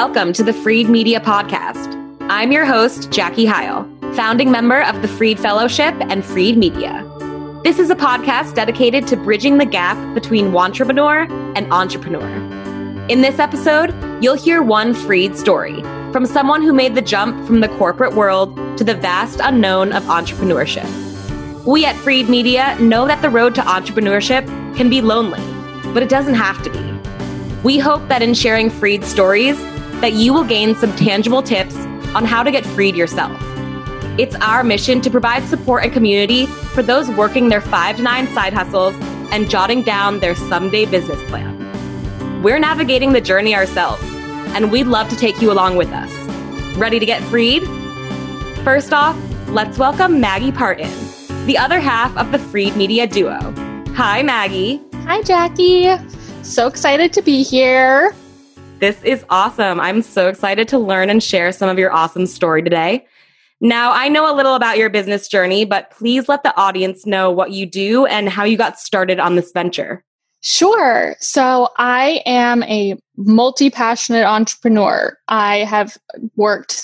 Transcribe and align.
welcome 0.00 0.32
to 0.32 0.42
the 0.42 0.54
Freed 0.54 0.88
Media 0.88 1.20
Podcast. 1.20 1.94
I'm 2.30 2.52
your 2.52 2.64
host, 2.64 3.10
Jackie 3.10 3.44
Heil, 3.44 3.84
founding 4.14 4.50
member 4.50 4.80
of 4.84 5.02
the 5.02 5.08
Freed 5.08 5.38
Fellowship 5.38 5.94
and 6.00 6.24
Freed 6.24 6.56
Media. 6.56 7.06
This 7.64 7.78
is 7.78 7.90
a 7.90 7.94
podcast 7.94 8.54
dedicated 8.54 9.06
to 9.08 9.18
bridging 9.18 9.58
the 9.58 9.66
gap 9.66 9.98
between 10.14 10.56
entrepreneur 10.56 11.26
and 11.54 11.70
entrepreneur. 11.70 12.26
In 13.10 13.20
this 13.20 13.38
episode, 13.38 13.94
you'll 14.24 14.38
hear 14.38 14.62
one 14.62 14.94
Freed 14.94 15.36
story 15.36 15.82
from 16.12 16.24
someone 16.24 16.62
who 16.62 16.72
made 16.72 16.94
the 16.94 17.02
jump 17.02 17.46
from 17.46 17.60
the 17.60 17.68
corporate 17.68 18.14
world 18.14 18.56
to 18.78 18.84
the 18.84 18.94
vast 18.94 19.38
unknown 19.42 19.92
of 19.92 20.02
entrepreneurship. 20.04 20.88
We 21.66 21.84
at 21.84 21.94
Freed 21.96 22.30
Media 22.30 22.74
know 22.80 23.06
that 23.06 23.20
the 23.20 23.28
road 23.28 23.54
to 23.56 23.60
entrepreneurship 23.60 24.46
can 24.78 24.88
be 24.88 25.02
lonely, 25.02 25.42
but 25.92 26.02
it 26.02 26.08
doesn't 26.08 26.36
have 26.36 26.62
to 26.62 26.70
be. 26.70 26.90
We 27.62 27.78
hope 27.78 28.08
that 28.08 28.22
in 28.22 28.32
sharing 28.32 28.70
freed 28.70 29.04
stories, 29.04 29.60
that 30.00 30.14
you 30.14 30.32
will 30.32 30.44
gain 30.44 30.74
some 30.74 30.94
tangible 30.96 31.42
tips 31.42 31.76
on 32.14 32.24
how 32.24 32.42
to 32.42 32.50
get 32.50 32.64
freed 32.64 32.96
yourself. 32.96 33.32
It's 34.18 34.34
our 34.36 34.64
mission 34.64 35.00
to 35.02 35.10
provide 35.10 35.44
support 35.44 35.84
and 35.84 35.92
community 35.92 36.46
for 36.46 36.82
those 36.82 37.08
working 37.10 37.48
their 37.48 37.60
5 37.60 37.96
to 37.96 38.02
9 38.02 38.26
side 38.28 38.52
hustles 38.52 38.94
and 39.32 39.48
jotting 39.48 39.82
down 39.82 40.20
their 40.20 40.34
someday 40.34 40.84
business 40.86 41.22
plan. 41.30 41.56
We're 42.42 42.58
navigating 42.58 43.12
the 43.12 43.20
journey 43.20 43.54
ourselves, 43.54 44.02
and 44.54 44.72
we'd 44.72 44.86
love 44.86 45.08
to 45.10 45.16
take 45.16 45.40
you 45.40 45.52
along 45.52 45.76
with 45.76 45.90
us. 45.90 46.10
Ready 46.76 46.98
to 46.98 47.06
get 47.06 47.22
freed? 47.24 47.62
First 48.64 48.92
off, 48.92 49.16
let's 49.48 49.78
welcome 49.78 50.20
Maggie 50.20 50.52
Parton, 50.52 50.90
the 51.46 51.56
other 51.56 51.80
half 51.80 52.16
of 52.16 52.32
the 52.32 52.38
Freed 52.38 52.76
Media 52.76 53.06
duo. 53.06 53.38
Hi, 53.94 54.22
Maggie. 54.22 54.82
Hi, 55.04 55.22
Jackie. 55.22 55.96
So 56.42 56.66
excited 56.66 57.12
to 57.12 57.22
be 57.22 57.42
here. 57.42 58.14
This 58.80 59.02
is 59.02 59.26
awesome. 59.28 59.78
I'm 59.78 60.00
so 60.00 60.28
excited 60.28 60.66
to 60.68 60.78
learn 60.78 61.10
and 61.10 61.22
share 61.22 61.52
some 61.52 61.68
of 61.68 61.78
your 61.78 61.92
awesome 61.92 62.24
story 62.24 62.62
today. 62.62 63.06
Now, 63.60 63.92
I 63.92 64.08
know 64.08 64.32
a 64.32 64.34
little 64.34 64.54
about 64.54 64.78
your 64.78 64.88
business 64.88 65.28
journey, 65.28 65.66
but 65.66 65.90
please 65.90 66.30
let 66.30 66.44
the 66.44 66.56
audience 66.56 67.04
know 67.04 67.30
what 67.30 67.50
you 67.50 67.66
do 67.66 68.06
and 68.06 68.30
how 68.30 68.44
you 68.44 68.56
got 68.56 68.80
started 68.80 69.20
on 69.20 69.36
this 69.36 69.52
venture. 69.52 70.02
Sure. 70.40 71.14
So 71.20 71.68
I 71.76 72.22
am 72.24 72.62
a 72.62 72.98
multi 73.18 73.68
passionate 73.68 74.24
entrepreneur. 74.24 75.14
I 75.28 75.58
have 75.58 75.98
worked 76.36 76.82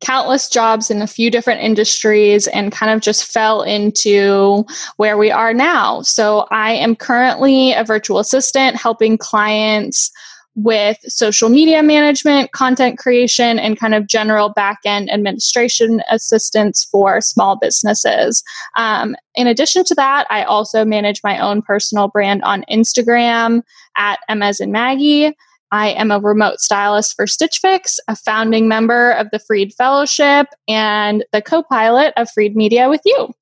countless 0.00 0.48
jobs 0.48 0.92
in 0.92 1.02
a 1.02 1.08
few 1.08 1.28
different 1.28 1.60
industries 1.60 2.46
and 2.46 2.70
kind 2.70 2.92
of 2.92 3.00
just 3.00 3.24
fell 3.24 3.62
into 3.62 4.64
where 4.96 5.18
we 5.18 5.32
are 5.32 5.52
now. 5.52 6.02
So 6.02 6.46
I 6.52 6.74
am 6.74 6.94
currently 6.94 7.72
a 7.72 7.82
virtual 7.82 8.20
assistant 8.20 8.76
helping 8.76 9.18
clients 9.18 10.12
with 10.56 10.96
social 11.06 11.50
media 11.50 11.82
management, 11.82 12.50
content 12.52 12.98
creation, 12.98 13.58
and 13.58 13.78
kind 13.78 13.94
of 13.94 14.06
general 14.06 14.48
back 14.48 14.78
end 14.84 15.10
administration 15.12 16.02
assistance 16.10 16.84
for 16.90 17.20
small 17.20 17.56
businesses. 17.56 18.42
Um, 18.76 19.14
in 19.34 19.46
addition 19.46 19.84
to 19.84 19.94
that, 19.94 20.26
I 20.30 20.44
also 20.44 20.84
manage 20.84 21.20
my 21.22 21.38
own 21.38 21.60
personal 21.60 22.08
brand 22.08 22.42
on 22.42 22.64
Instagram 22.70 23.62
at 23.96 24.18
Emma's 24.28 24.58
and 24.58 24.72
Maggie. 24.72 25.36
I 25.72 25.88
am 25.90 26.10
a 26.10 26.20
remote 26.20 26.60
stylist 26.60 27.16
for 27.16 27.26
Stitch 27.26 27.58
Fix, 27.58 27.98
a 28.08 28.16
founding 28.16 28.68
member 28.68 29.12
of 29.12 29.28
the 29.32 29.38
Freed 29.38 29.74
Fellowship, 29.74 30.46
and 30.68 31.24
the 31.32 31.42
co 31.42 31.62
pilot 31.62 32.12
of 32.16 32.30
Freed 32.30 32.56
Media 32.56 32.88
with 32.88 33.00
you. 33.04 33.32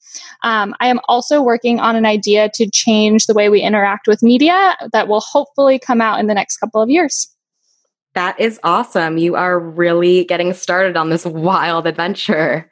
Um, 0.42 0.74
I 0.80 0.88
am 0.88 1.00
also 1.08 1.42
working 1.42 1.80
on 1.80 1.96
an 1.96 2.06
idea 2.06 2.50
to 2.54 2.70
change 2.70 3.26
the 3.26 3.34
way 3.34 3.48
we 3.48 3.60
interact 3.60 4.06
with 4.06 4.22
media 4.22 4.76
that 4.92 5.08
will 5.08 5.20
hopefully 5.20 5.78
come 5.78 6.00
out 6.00 6.20
in 6.20 6.26
the 6.26 6.34
next 6.34 6.58
couple 6.58 6.80
of 6.80 6.88
years. 6.88 7.28
That 8.14 8.38
is 8.38 8.60
awesome. 8.62 9.18
You 9.18 9.34
are 9.34 9.58
really 9.58 10.24
getting 10.24 10.52
started 10.52 10.96
on 10.96 11.10
this 11.10 11.26
wild 11.26 11.86
adventure 11.86 12.70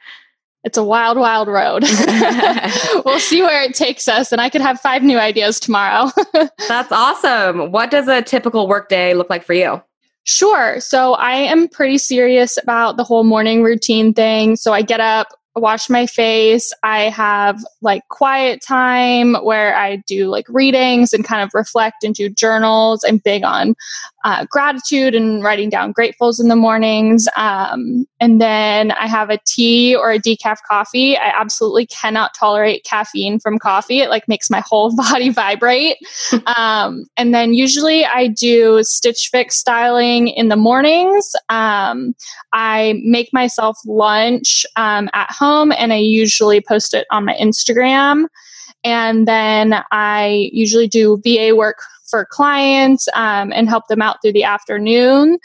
it's 0.64 0.78
a 0.78 0.84
wild, 0.84 1.18
wild 1.18 1.48
road. 1.48 1.82
we'll 3.04 3.18
see 3.18 3.42
where 3.42 3.62
it 3.62 3.74
takes 3.74 4.06
us, 4.06 4.30
and 4.30 4.40
I 4.40 4.48
could 4.48 4.60
have 4.60 4.80
five 4.80 5.02
new 5.02 5.18
ideas 5.18 5.58
tomorrow. 5.58 6.10
That's 6.68 6.92
awesome. 6.92 7.72
What 7.72 7.90
does 7.90 8.08
a 8.08 8.22
typical 8.22 8.68
workday 8.68 9.14
look 9.14 9.28
like 9.28 9.44
for 9.44 9.54
you? 9.54 9.82
Sure. 10.24 10.78
So 10.78 11.14
I 11.14 11.32
am 11.32 11.66
pretty 11.66 11.98
serious 11.98 12.56
about 12.62 12.96
the 12.96 13.02
whole 13.02 13.24
morning 13.24 13.64
routine 13.64 14.14
thing. 14.14 14.54
So 14.54 14.72
I 14.72 14.82
get 14.82 15.00
up, 15.00 15.28
wash 15.56 15.90
my 15.90 16.06
face. 16.06 16.72
I 16.84 17.10
have 17.10 17.60
like 17.80 18.02
quiet 18.08 18.62
time 18.62 19.34
where 19.42 19.74
I 19.74 19.96
do 20.06 20.28
like 20.28 20.46
readings 20.48 21.12
and 21.12 21.24
kind 21.24 21.42
of 21.42 21.50
reflect 21.54 22.04
and 22.04 22.14
do 22.14 22.28
journals. 22.28 23.04
I'm 23.06 23.18
big 23.18 23.42
on 23.42 23.74
uh, 24.24 24.46
gratitude 24.50 25.14
and 25.14 25.42
writing 25.42 25.68
down 25.68 25.92
gratefuls 25.92 26.40
in 26.40 26.48
the 26.48 26.56
mornings. 26.56 27.26
Um, 27.36 28.06
and 28.20 28.40
then 28.40 28.92
I 28.92 29.06
have 29.06 29.30
a 29.30 29.38
tea 29.46 29.96
or 29.96 30.12
a 30.12 30.18
decaf 30.18 30.58
coffee. 30.68 31.16
I 31.16 31.32
absolutely 31.34 31.86
cannot 31.86 32.32
tolerate 32.38 32.84
caffeine 32.84 33.40
from 33.40 33.58
coffee. 33.58 34.00
It 34.00 34.10
like 34.10 34.28
makes 34.28 34.48
my 34.48 34.62
whole 34.64 34.94
body 34.96 35.30
vibrate. 35.30 35.96
um, 36.56 37.04
and 37.16 37.34
then 37.34 37.54
usually 37.54 38.04
I 38.04 38.28
do 38.28 38.82
Stitch 38.82 39.28
Fix 39.30 39.58
styling 39.58 40.28
in 40.28 40.48
the 40.48 40.56
mornings. 40.56 41.32
Um, 41.48 42.14
I 42.52 43.00
make 43.04 43.32
myself 43.32 43.76
lunch 43.86 44.64
um, 44.76 45.08
at 45.14 45.30
home 45.30 45.72
and 45.72 45.92
I 45.92 45.96
usually 45.96 46.60
post 46.60 46.94
it 46.94 47.06
on 47.10 47.24
my 47.24 47.34
Instagram. 47.34 48.26
And 48.84 49.28
then 49.28 49.82
I 49.92 50.50
usually 50.52 50.88
do 50.88 51.20
VA 51.24 51.54
work 51.54 51.78
for 52.12 52.26
clients 52.30 53.08
um, 53.14 53.52
and 53.54 53.70
help 53.70 53.86
them 53.88 54.02
out 54.02 54.18
through 54.22 54.34
the 54.34 54.44
afternoon. 54.44 55.38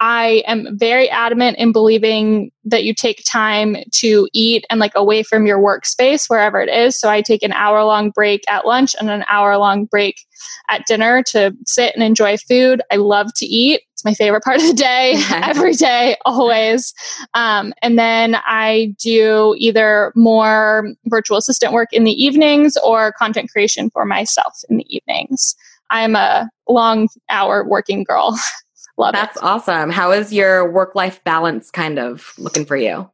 I 0.00 0.44
am 0.46 0.78
very 0.78 1.10
adamant 1.10 1.58
in 1.58 1.72
believing 1.72 2.52
that 2.64 2.84
you 2.84 2.94
take 2.94 3.24
time 3.26 3.76
to 3.94 4.28
eat 4.32 4.64
and 4.70 4.78
like 4.78 4.92
away 4.94 5.24
from 5.24 5.46
your 5.46 5.58
workspace, 5.58 6.30
wherever 6.30 6.60
it 6.60 6.68
is. 6.68 6.98
So 6.98 7.08
I 7.08 7.20
take 7.20 7.42
an 7.42 7.52
hour 7.52 7.82
long 7.82 8.10
break 8.10 8.42
at 8.48 8.64
lunch 8.64 8.94
and 9.00 9.10
an 9.10 9.24
hour 9.28 9.56
long 9.58 9.86
break 9.86 10.20
at 10.68 10.86
dinner 10.86 11.24
to 11.30 11.52
sit 11.66 11.94
and 11.94 12.04
enjoy 12.04 12.36
food. 12.36 12.80
I 12.92 12.96
love 12.96 13.32
to 13.36 13.46
eat. 13.46 13.80
It's 13.92 14.04
my 14.04 14.14
favorite 14.14 14.44
part 14.44 14.58
of 14.60 14.66
the 14.68 14.74
day, 14.74 15.20
every 15.32 15.72
day, 15.72 16.16
always. 16.24 16.94
Um, 17.34 17.74
and 17.82 17.98
then 17.98 18.36
I 18.46 18.94
do 19.00 19.56
either 19.58 20.12
more 20.14 20.94
virtual 21.06 21.38
assistant 21.38 21.72
work 21.72 21.88
in 21.92 22.04
the 22.04 22.12
evenings 22.12 22.76
or 22.84 23.12
content 23.18 23.50
creation 23.50 23.90
for 23.90 24.04
myself 24.04 24.60
in 24.70 24.76
the 24.76 24.86
evenings. 24.94 25.56
I'm 25.90 26.16
a 26.16 26.48
long 26.68 27.08
hour 27.30 27.66
working 27.66 28.04
girl. 28.04 28.38
Love 28.98 29.14
That's 29.14 29.36
it. 29.36 29.42
awesome. 29.42 29.90
How 29.90 30.10
is 30.10 30.32
your 30.32 30.70
work 30.70 30.94
life 30.94 31.22
balance 31.22 31.70
kind 31.70 31.98
of 31.98 32.32
looking 32.36 32.64
for 32.64 32.76
you? 32.76 33.08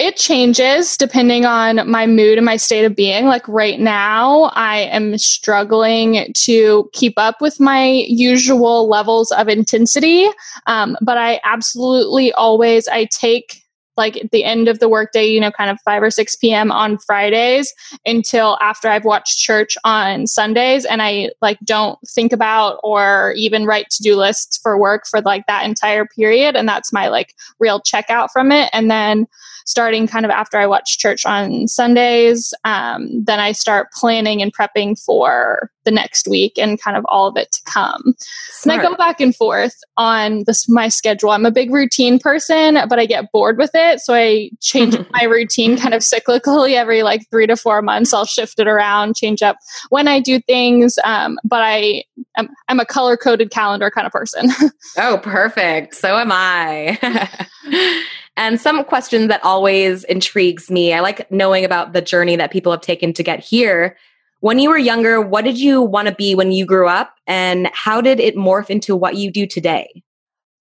It 0.00 0.16
changes 0.16 0.96
depending 0.96 1.44
on 1.44 1.88
my 1.88 2.04
mood 2.06 2.36
and 2.36 2.44
my 2.44 2.56
state 2.56 2.84
of 2.84 2.96
being. 2.96 3.26
Like 3.26 3.46
right 3.46 3.78
now, 3.78 4.50
I 4.54 4.78
am 4.78 5.16
struggling 5.18 6.32
to 6.34 6.90
keep 6.92 7.14
up 7.16 7.40
with 7.40 7.60
my 7.60 7.86
usual 8.08 8.88
levels 8.88 9.30
of 9.30 9.46
intensity. 9.46 10.26
Um, 10.66 10.96
but 11.00 11.16
I 11.16 11.40
absolutely 11.44 12.32
always 12.32 12.88
I 12.88 13.04
take 13.04 13.63
like 13.96 14.16
at 14.16 14.30
the 14.30 14.44
end 14.44 14.68
of 14.68 14.78
the 14.78 14.88
workday, 14.88 15.26
you 15.26 15.40
know, 15.40 15.50
kind 15.50 15.70
of 15.70 15.78
5 15.84 16.02
or 16.02 16.10
6 16.10 16.36
p.m. 16.36 16.72
on 16.72 16.98
Fridays 16.98 17.72
until 18.04 18.58
after 18.60 18.88
I've 18.88 19.04
watched 19.04 19.38
church 19.38 19.76
on 19.84 20.26
Sundays. 20.26 20.84
And 20.84 21.02
I 21.02 21.30
like 21.40 21.58
don't 21.64 21.98
think 22.08 22.32
about 22.32 22.80
or 22.82 23.34
even 23.36 23.66
write 23.66 23.90
to 23.90 24.02
do 24.02 24.16
lists 24.16 24.58
for 24.58 24.78
work 24.78 25.06
for 25.06 25.20
like 25.20 25.46
that 25.46 25.64
entire 25.64 26.06
period. 26.06 26.56
And 26.56 26.68
that's 26.68 26.92
my 26.92 27.08
like 27.08 27.34
real 27.58 27.80
checkout 27.80 28.30
from 28.32 28.50
it. 28.52 28.70
And 28.72 28.90
then 28.90 29.26
starting 29.64 30.06
kind 30.06 30.24
of 30.24 30.30
after 30.30 30.58
I 30.58 30.66
watch 30.66 30.98
church 30.98 31.24
on 31.26 31.68
Sundays. 31.68 32.54
Um, 32.64 33.24
then 33.24 33.40
I 33.40 33.52
start 33.52 33.92
planning 33.92 34.42
and 34.42 34.54
prepping 34.54 35.02
for 35.02 35.70
the 35.84 35.90
next 35.90 36.28
week 36.28 36.58
and 36.58 36.80
kind 36.80 36.96
of 36.96 37.04
all 37.08 37.26
of 37.26 37.36
it 37.36 37.52
to 37.52 37.62
come. 37.64 38.14
Smart. 38.48 38.78
And 38.78 38.86
I 38.86 38.90
go 38.90 38.96
back 38.96 39.20
and 39.20 39.34
forth 39.34 39.76
on 39.96 40.44
this 40.46 40.68
my 40.68 40.88
schedule. 40.88 41.30
I'm 41.30 41.46
a 41.46 41.50
big 41.50 41.72
routine 41.72 42.18
person, 42.18 42.78
but 42.88 42.98
I 42.98 43.06
get 43.06 43.30
bored 43.32 43.58
with 43.58 43.70
it, 43.74 44.00
so 44.00 44.14
I 44.14 44.50
change 44.60 44.96
my 45.12 45.24
routine 45.24 45.76
kind 45.76 45.94
of 45.94 46.02
cyclically 46.02 46.74
every 46.74 47.02
like 47.02 47.28
three 47.30 47.46
to 47.46 47.56
four 47.56 47.82
months. 47.82 48.12
I'll 48.12 48.24
shift 48.24 48.58
it 48.58 48.66
around, 48.66 49.16
change 49.16 49.42
up 49.42 49.56
when 49.90 50.08
I 50.08 50.20
do 50.20 50.40
things. 50.40 50.98
Um, 51.04 51.38
but 51.44 51.62
I 51.62 52.04
am, 52.36 52.48
I'm 52.68 52.80
a 52.80 52.86
color 52.86 53.16
coded 53.16 53.50
calendar 53.50 53.90
kind 53.90 54.06
of 54.06 54.12
person. 54.12 54.50
oh, 54.98 55.18
perfect. 55.22 55.94
So 55.94 56.16
am 56.16 56.30
I. 56.32 57.28
And 58.36 58.60
some 58.60 58.84
question 58.84 59.28
that 59.28 59.44
always 59.44 60.04
intrigues 60.04 60.70
me, 60.70 60.92
I 60.92 61.00
like 61.00 61.30
knowing 61.30 61.64
about 61.64 61.92
the 61.92 62.02
journey 62.02 62.36
that 62.36 62.50
people 62.50 62.72
have 62.72 62.80
taken 62.80 63.12
to 63.12 63.22
get 63.22 63.40
here. 63.40 63.96
When 64.40 64.58
you 64.58 64.68
were 64.68 64.78
younger, 64.78 65.20
what 65.20 65.44
did 65.44 65.58
you 65.58 65.80
want 65.80 66.08
to 66.08 66.14
be 66.14 66.34
when 66.34 66.52
you 66.52 66.66
grew 66.66 66.88
up? 66.88 67.14
And 67.26 67.70
how 67.72 68.00
did 68.00 68.20
it 68.20 68.36
morph 68.36 68.70
into 68.70 68.96
what 68.96 69.16
you 69.16 69.30
do 69.30 69.46
today? 69.46 70.02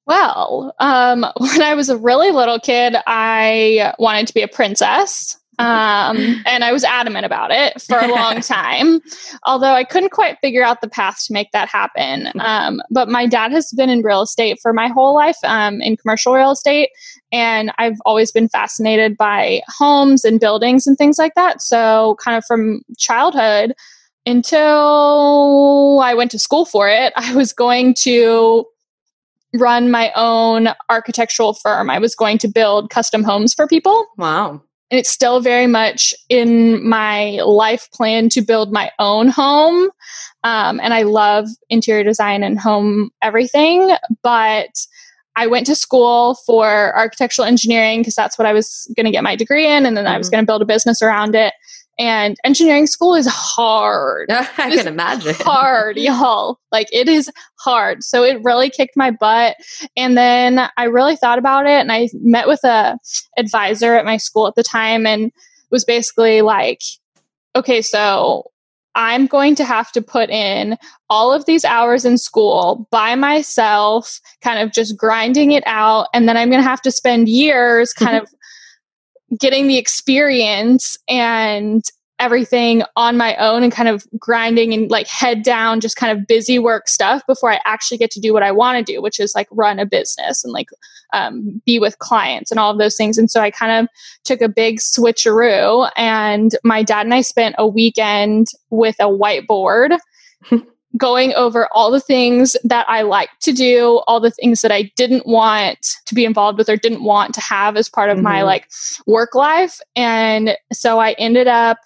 Well, 0.06 0.75
um, 0.80 1.25
when 1.38 1.62
I 1.62 1.74
was 1.74 1.90
a 1.90 1.98
really 1.98 2.31
little 2.31 2.60
kid, 2.60 2.96
I 3.08 3.94
wanted 4.00 4.28
to 4.28 4.34
be 4.34 4.42
a 4.42 4.48
princess. 4.48 5.38
Um, 5.60 6.42
and 6.46 6.64
I 6.64 6.72
was 6.72 6.84
adamant 6.84 7.26
about 7.26 7.52
it 7.52 7.82
for 7.82 7.98
a 7.98 8.08
long 8.08 8.42
time, 8.42 9.02
although 9.44 9.74
I 9.74 9.84
couldn't 9.84 10.12
quite 10.12 10.40
figure 10.40 10.64
out 10.64 10.82
the 10.82 10.88
path 10.88 11.26
to 11.28 11.34
make 11.34 11.52
that 11.52 11.70
happen. 11.70 12.32
Um, 12.40 12.82
but 12.90 13.10
my 13.10 13.28
dad 13.28 13.52
has 13.52 13.72
been 13.72 13.90
in 13.90 14.02
real 14.02 14.22
estate 14.22 14.60
for 14.62 14.74
my 14.74 14.88
whole 14.88 15.14
life, 15.14 15.38
um, 15.44 15.82
in 15.82 15.98
commercial 15.98 16.34
real 16.34 16.52
estate. 16.52 16.90
And 17.32 17.72
I've 17.78 17.98
always 18.06 18.32
been 18.32 18.50
fascinated 18.50 19.18
by 19.18 19.62
homes 19.68 20.26
and 20.26 20.40
buildings 20.40 20.88
and 20.88 20.98
things 20.98 21.18
like 21.18 21.36
that. 21.36 21.62
So, 21.62 22.16
kind 22.24 22.38
of 22.38 22.46
from 22.46 22.82
childhood 22.98 23.74
until 24.26 26.00
I 26.02 26.14
went 26.14 26.32
to 26.32 26.40
school 26.40 26.66
for 26.66 26.90
it, 26.90 27.14
I 27.16 27.36
was 27.36 27.54
going 27.54 27.94
to 28.00 28.66
run 29.54 29.92
my 29.92 30.12
own 30.16 30.70
architectural 30.90 31.54
firm. 31.54 31.90
I 31.90 32.00
was 32.00 32.16
going 32.16 32.38
to 32.40 32.48
build 32.48 32.90
custom 32.90 33.24
homes 33.24 33.54
for 33.54 33.68
people. 33.68 34.06
Wow. 34.18 34.62
And 34.94 35.00
it's 35.00 35.10
still 35.10 35.40
very 35.40 35.66
much 35.66 36.13
in 36.30 36.88
my 36.88 37.40
life 37.44 37.90
plan 37.94 38.30
to 38.30 38.44
build 38.44 38.72
my 38.72 38.92
own 39.00 39.28
home. 39.28 39.90
Um, 40.44 40.80
and 40.80 40.94
I 40.94 41.01
love 41.01 41.48
interior 41.72 42.04
design 42.04 42.44
and 42.44 42.60
home 42.60 43.10
everything. 43.24 43.95
But 44.22 44.86
I 45.36 45.48
went 45.48 45.66
to 45.66 45.74
school 45.74 46.36
for 46.45 46.95
architectural 46.95 47.48
engineering 47.48 48.01
because 48.01 48.13
that's 48.13 48.38
what 48.38 48.45
I 48.45 48.54
was 48.54 48.88
going 48.95 49.07
to 49.07 49.12
get 49.12 49.24
my 49.24 49.36
degree 49.36 49.66
in. 49.66 49.88
And 49.88 49.98
then 49.98 50.06
mm-hmm. 50.06 50.13
I 50.13 50.18
was 50.19 50.28
mm-hmm. 50.28 50.36
going 50.36 50.44
to 50.44 50.48
build 50.48 50.62
a 50.62 50.66
business 50.66 51.01
around 51.01 51.34
it. 51.34 51.56
And 52.00 52.38
engineering 52.44 52.88
school 52.88 53.13
is 53.13 53.28
hard. 53.28 54.31
I 54.31 54.75
can 54.75 54.88
imagine. 54.88 55.36
Hard, 55.42 55.98
y'all. 55.98 56.60
Like 56.72 56.88
it 56.92 57.07
is 57.07 57.30
hard. 57.60 58.04
So 58.04 58.24
it 58.24 58.44
really 58.44 58.72
kicked 58.72 58.98
my 58.98 59.12
butt. 59.12 59.57
And 59.95 60.18
then 60.18 60.68
I 60.75 60.86
really 60.86 61.16
thought 61.16 61.38
about 61.38 61.68
it 61.68 61.80
and 61.80 61.92
I 61.92 62.10
met 62.13 62.48
with 62.48 62.63
a 62.63 62.98
advisor 63.38 63.94
at 63.94 64.06
my 64.06 64.18
school 64.18 64.48
at 64.48 64.56
the 64.56 64.63
time 64.63 65.06
and 65.06 65.31
was 65.69 65.86
basically 65.86 66.42
like, 66.42 66.81
okay, 67.56 67.81
so 67.81 68.51
I'm 68.95 69.25
going 69.25 69.56
to 69.56 69.66
have 69.66 69.92
to 69.94 70.01
put 70.01 70.30
in 70.30 70.78
all 71.10 71.34
of 71.34 71.45
these 71.45 71.66
hours 71.66 72.06
in 72.06 72.18
school 72.18 72.88
by 72.92 73.16
myself, 73.16 74.19
kind 74.42 74.60
of 74.60 74.72
just 74.72 74.98
grinding 74.98 75.51
it 75.51 75.63
out. 75.66 76.07
And 76.13 76.28
then 76.28 76.38
I'm 76.38 76.50
going 76.50 76.62
to 76.62 76.69
have 76.69 76.81
to 76.84 76.92
spend 76.92 77.28
years 77.28 77.92
kind 77.94 78.18
of 78.22 78.30
getting 79.39 79.68
the 79.68 79.77
experience 79.77 80.97
and 81.07 81.83
everything 82.19 82.83
on 82.95 83.18
my 83.18 83.35
own 83.35 83.63
and 83.63 83.71
kind 83.71 83.89
of 83.89 84.06
grinding 84.18 84.74
and 84.74 84.89
like 84.89 85.07
head 85.07 85.44
down, 85.44 85.81
just 85.81 85.97
kind 85.97 86.18
of 86.18 86.25
busy 86.27 86.59
work 86.59 86.88
stuff 86.88 87.21
before 87.27 87.51
I 87.51 87.59
actually 87.65 87.97
get 87.97 88.12
to 88.12 88.19
do 88.19 88.33
what 88.33 88.44
I 88.44 88.51
want 88.51 88.77
to 88.77 88.94
do, 88.94 89.01
which 89.01 89.19
is 89.19 89.33
like 89.35 89.47
run 89.51 89.80
a 89.80 89.85
business 89.85 90.44
and 90.44 90.53
like 90.53 90.69
um, 91.12 91.62
be 91.65 91.80
with 91.80 92.00
clients 92.00 92.50
and 92.50 92.59
all 92.59 92.71
of 92.71 92.77
those 92.77 92.95
things. 92.95 93.18
And 93.18 93.30
so 93.30 93.41
I 93.41 93.51
kind 93.51 93.83
of 93.83 93.89
took 94.24 94.41
a 94.41 94.50
big 94.50 94.80
switcheroo, 94.80 95.89
and 95.97 96.56
my 96.63 96.83
dad 96.83 97.06
and 97.06 97.13
I 97.13 97.21
spent 97.21 97.56
a 97.57 97.68
weekend 97.68 98.47
with 98.69 98.95
a 99.00 99.03
whiteboard. 99.03 99.97
going 100.98 101.34
over 101.34 101.68
all 101.72 101.92
the 101.92 102.00
things 102.00 102.56
that 102.63 102.88
I 102.90 103.01
like 103.01 103.30
to 103.42 103.51
do, 103.51 104.01
all 104.07 104.19
the 104.19 104.31
things 104.31 104.62
that 104.62 104.72
I 104.72 104.92
didn't 104.95 105.25
want 105.25 105.80
to 106.06 106.16
be 106.16 106.25
involved 106.25 106.57
with 106.57 106.69
or 106.69 106.78
didn't 106.78 107.04
want 107.04 107.34
to 107.36 107.42
have 107.42 107.75
as 107.78 107.90
part 107.90 108.10
of 108.10 108.18
mm-hmm. 108.18 108.25
my 108.25 108.44
like 108.44 108.69
work 109.07 109.34
life. 109.34 109.80
And 109.95 110.56
so 110.72 111.00
I 111.00 111.13
ended 111.13 111.48
up 111.48 111.78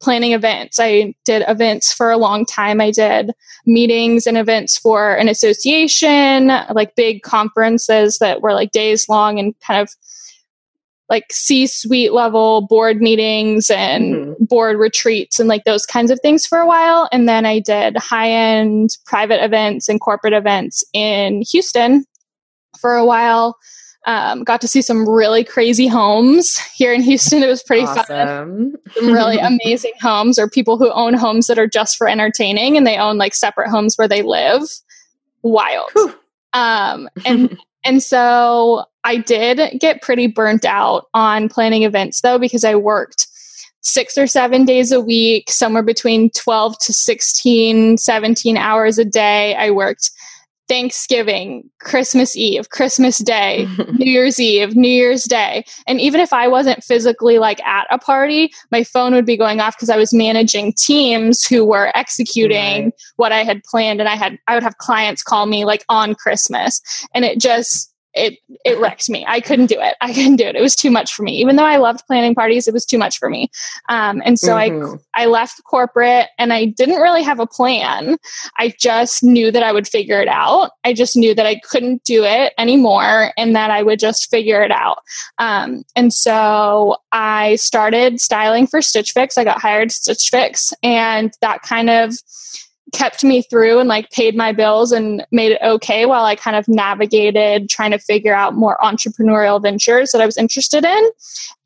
planning 0.00 0.32
events. 0.32 0.78
I 0.78 1.14
did 1.24 1.44
events 1.48 1.92
for 1.92 2.10
a 2.10 2.18
long 2.18 2.44
time. 2.44 2.80
I 2.80 2.90
did 2.90 3.32
meetings 3.64 4.26
and 4.26 4.36
events 4.36 4.78
for 4.78 5.14
an 5.14 5.28
association, 5.28 6.48
like 6.72 6.94
big 6.94 7.22
conferences 7.22 8.18
that 8.18 8.42
were 8.42 8.52
like 8.52 8.72
days 8.72 9.08
long 9.08 9.38
and 9.38 9.54
kind 9.60 9.80
of 9.80 9.90
like 11.10 11.26
C 11.30 11.66
suite 11.66 12.12
level 12.12 12.62
board 12.62 13.00
meetings 13.00 13.70
and 13.70 14.14
mm-hmm. 14.14 14.44
board 14.44 14.78
retreats 14.78 15.38
and 15.38 15.48
like 15.48 15.64
those 15.64 15.84
kinds 15.84 16.10
of 16.10 16.18
things 16.20 16.46
for 16.46 16.58
a 16.58 16.66
while. 16.66 17.08
And 17.12 17.28
then 17.28 17.44
I 17.44 17.58
did 17.58 17.96
high 17.96 18.30
end 18.30 18.96
private 19.06 19.44
events 19.44 19.88
and 19.88 20.00
corporate 20.00 20.32
events 20.32 20.82
in 20.92 21.42
Houston 21.50 22.04
for 22.78 22.94
a 22.94 23.04
while. 23.04 23.56
Um, 24.06 24.44
got 24.44 24.60
to 24.60 24.68
see 24.68 24.82
some 24.82 25.08
really 25.08 25.44
crazy 25.44 25.86
homes 25.86 26.58
here 26.74 26.92
in 26.92 27.02
Houston. 27.02 27.42
It 27.42 27.48
was 27.48 27.62
pretty 27.62 27.84
awesome. 27.84 28.04
fun. 28.04 28.74
Some 28.94 29.12
really 29.12 29.38
amazing 29.64 29.92
homes 30.00 30.38
or 30.38 30.48
people 30.48 30.78
who 30.78 30.90
own 30.92 31.14
homes 31.14 31.46
that 31.46 31.58
are 31.58 31.66
just 31.66 31.96
for 31.96 32.08
entertaining 32.08 32.76
and 32.76 32.86
they 32.86 32.96
own 32.96 33.18
like 33.18 33.34
separate 33.34 33.70
homes 33.70 33.96
where 33.96 34.08
they 34.08 34.22
live. 34.22 34.62
Wild. 35.42 35.90
Um, 36.54 37.08
and 37.26 37.58
and 37.84 38.02
so 38.02 38.84
I 39.04 39.18
did 39.18 39.78
get 39.78 40.02
pretty 40.02 40.26
burnt 40.26 40.64
out 40.64 41.06
on 41.14 41.48
planning 41.48 41.82
events 41.82 42.20
though, 42.22 42.38
because 42.38 42.64
I 42.64 42.74
worked 42.74 43.26
six 43.82 44.16
or 44.16 44.26
seven 44.26 44.64
days 44.64 44.90
a 44.92 45.00
week, 45.00 45.50
somewhere 45.50 45.82
between 45.82 46.30
12 46.30 46.78
to 46.78 46.92
16, 46.92 47.98
17 47.98 48.56
hours 48.56 48.98
a 48.98 49.04
day. 49.04 49.54
I 49.56 49.70
worked 49.70 50.10
Thanksgiving, 50.68 51.68
Christmas 51.80 52.36
Eve, 52.36 52.70
Christmas 52.70 53.18
Day, 53.18 53.68
New 53.92 54.10
Year's 54.10 54.40
Eve, 54.40 54.74
New 54.74 54.88
Year's 54.88 55.24
Day. 55.24 55.64
And 55.86 56.00
even 56.00 56.20
if 56.20 56.32
I 56.32 56.48
wasn't 56.48 56.82
physically 56.82 57.38
like 57.38 57.62
at 57.64 57.86
a 57.90 57.98
party, 57.98 58.52
my 58.70 58.84
phone 58.84 59.14
would 59.14 59.26
be 59.26 59.36
going 59.36 59.60
off 59.60 59.76
because 59.76 59.90
I 59.90 59.96
was 59.96 60.12
managing 60.12 60.72
teams 60.74 61.44
who 61.44 61.64
were 61.64 61.96
executing 61.96 62.84
right. 62.84 62.94
what 63.16 63.32
I 63.32 63.44
had 63.44 63.62
planned 63.64 64.00
and 64.00 64.08
I 64.08 64.16
had 64.16 64.38
I 64.48 64.54
would 64.54 64.62
have 64.62 64.78
clients 64.78 65.22
call 65.22 65.46
me 65.46 65.64
like 65.64 65.84
on 65.88 66.14
Christmas. 66.14 66.80
And 67.14 67.24
it 67.24 67.40
just 67.40 67.93
it 68.14 68.38
it 68.64 68.78
wrecked 68.78 69.10
me. 69.10 69.24
I 69.28 69.40
couldn't 69.40 69.66
do 69.66 69.80
it. 69.80 69.96
I 70.00 70.12
couldn't 70.12 70.36
do 70.36 70.44
it. 70.44 70.56
It 70.56 70.62
was 70.62 70.76
too 70.76 70.90
much 70.90 71.14
for 71.14 71.22
me. 71.22 71.36
Even 71.36 71.56
though 71.56 71.64
I 71.64 71.76
loved 71.76 72.06
planning 72.06 72.34
parties, 72.34 72.68
it 72.68 72.74
was 72.74 72.84
too 72.84 72.98
much 72.98 73.18
for 73.18 73.28
me. 73.28 73.50
Um, 73.88 74.22
and 74.24 74.38
so 74.38 74.54
mm-hmm. 74.54 74.96
I 75.14 75.22
I 75.22 75.26
left 75.26 75.62
corporate, 75.64 76.28
and 76.38 76.52
I 76.52 76.66
didn't 76.66 77.00
really 77.00 77.22
have 77.22 77.40
a 77.40 77.46
plan. 77.46 78.16
I 78.58 78.72
just 78.78 79.22
knew 79.22 79.50
that 79.50 79.62
I 79.62 79.72
would 79.72 79.88
figure 79.88 80.20
it 80.20 80.28
out. 80.28 80.70
I 80.84 80.92
just 80.92 81.16
knew 81.16 81.34
that 81.34 81.46
I 81.46 81.60
couldn't 81.60 82.04
do 82.04 82.24
it 82.24 82.52
anymore, 82.58 83.32
and 83.36 83.54
that 83.56 83.70
I 83.70 83.82
would 83.82 83.98
just 83.98 84.30
figure 84.30 84.62
it 84.62 84.70
out. 84.70 84.98
Um, 85.38 85.84
and 85.96 86.12
so 86.12 86.96
I 87.12 87.56
started 87.56 88.20
styling 88.20 88.66
for 88.66 88.80
Stitch 88.80 89.12
Fix. 89.12 89.36
I 89.36 89.44
got 89.44 89.60
hired 89.60 89.90
Stitch 89.92 90.28
Fix, 90.30 90.72
and 90.82 91.32
that 91.40 91.62
kind 91.62 91.90
of 91.90 92.14
kept 92.94 93.24
me 93.24 93.42
through 93.42 93.80
and 93.80 93.88
like 93.88 94.10
paid 94.10 94.36
my 94.36 94.52
bills 94.52 94.92
and 94.92 95.26
made 95.32 95.52
it 95.52 95.60
okay 95.62 96.06
while 96.06 96.24
I 96.24 96.36
kind 96.36 96.56
of 96.56 96.66
navigated 96.68 97.68
trying 97.68 97.90
to 97.90 97.98
figure 97.98 98.34
out 98.34 98.54
more 98.54 98.78
entrepreneurial 98.82 99.60
ventures 99.60 100.12
that 100.12 100.20
I 100.20 100.26
was 100.26 100.36
interested 100.36 100.84
in. 100.84 101.10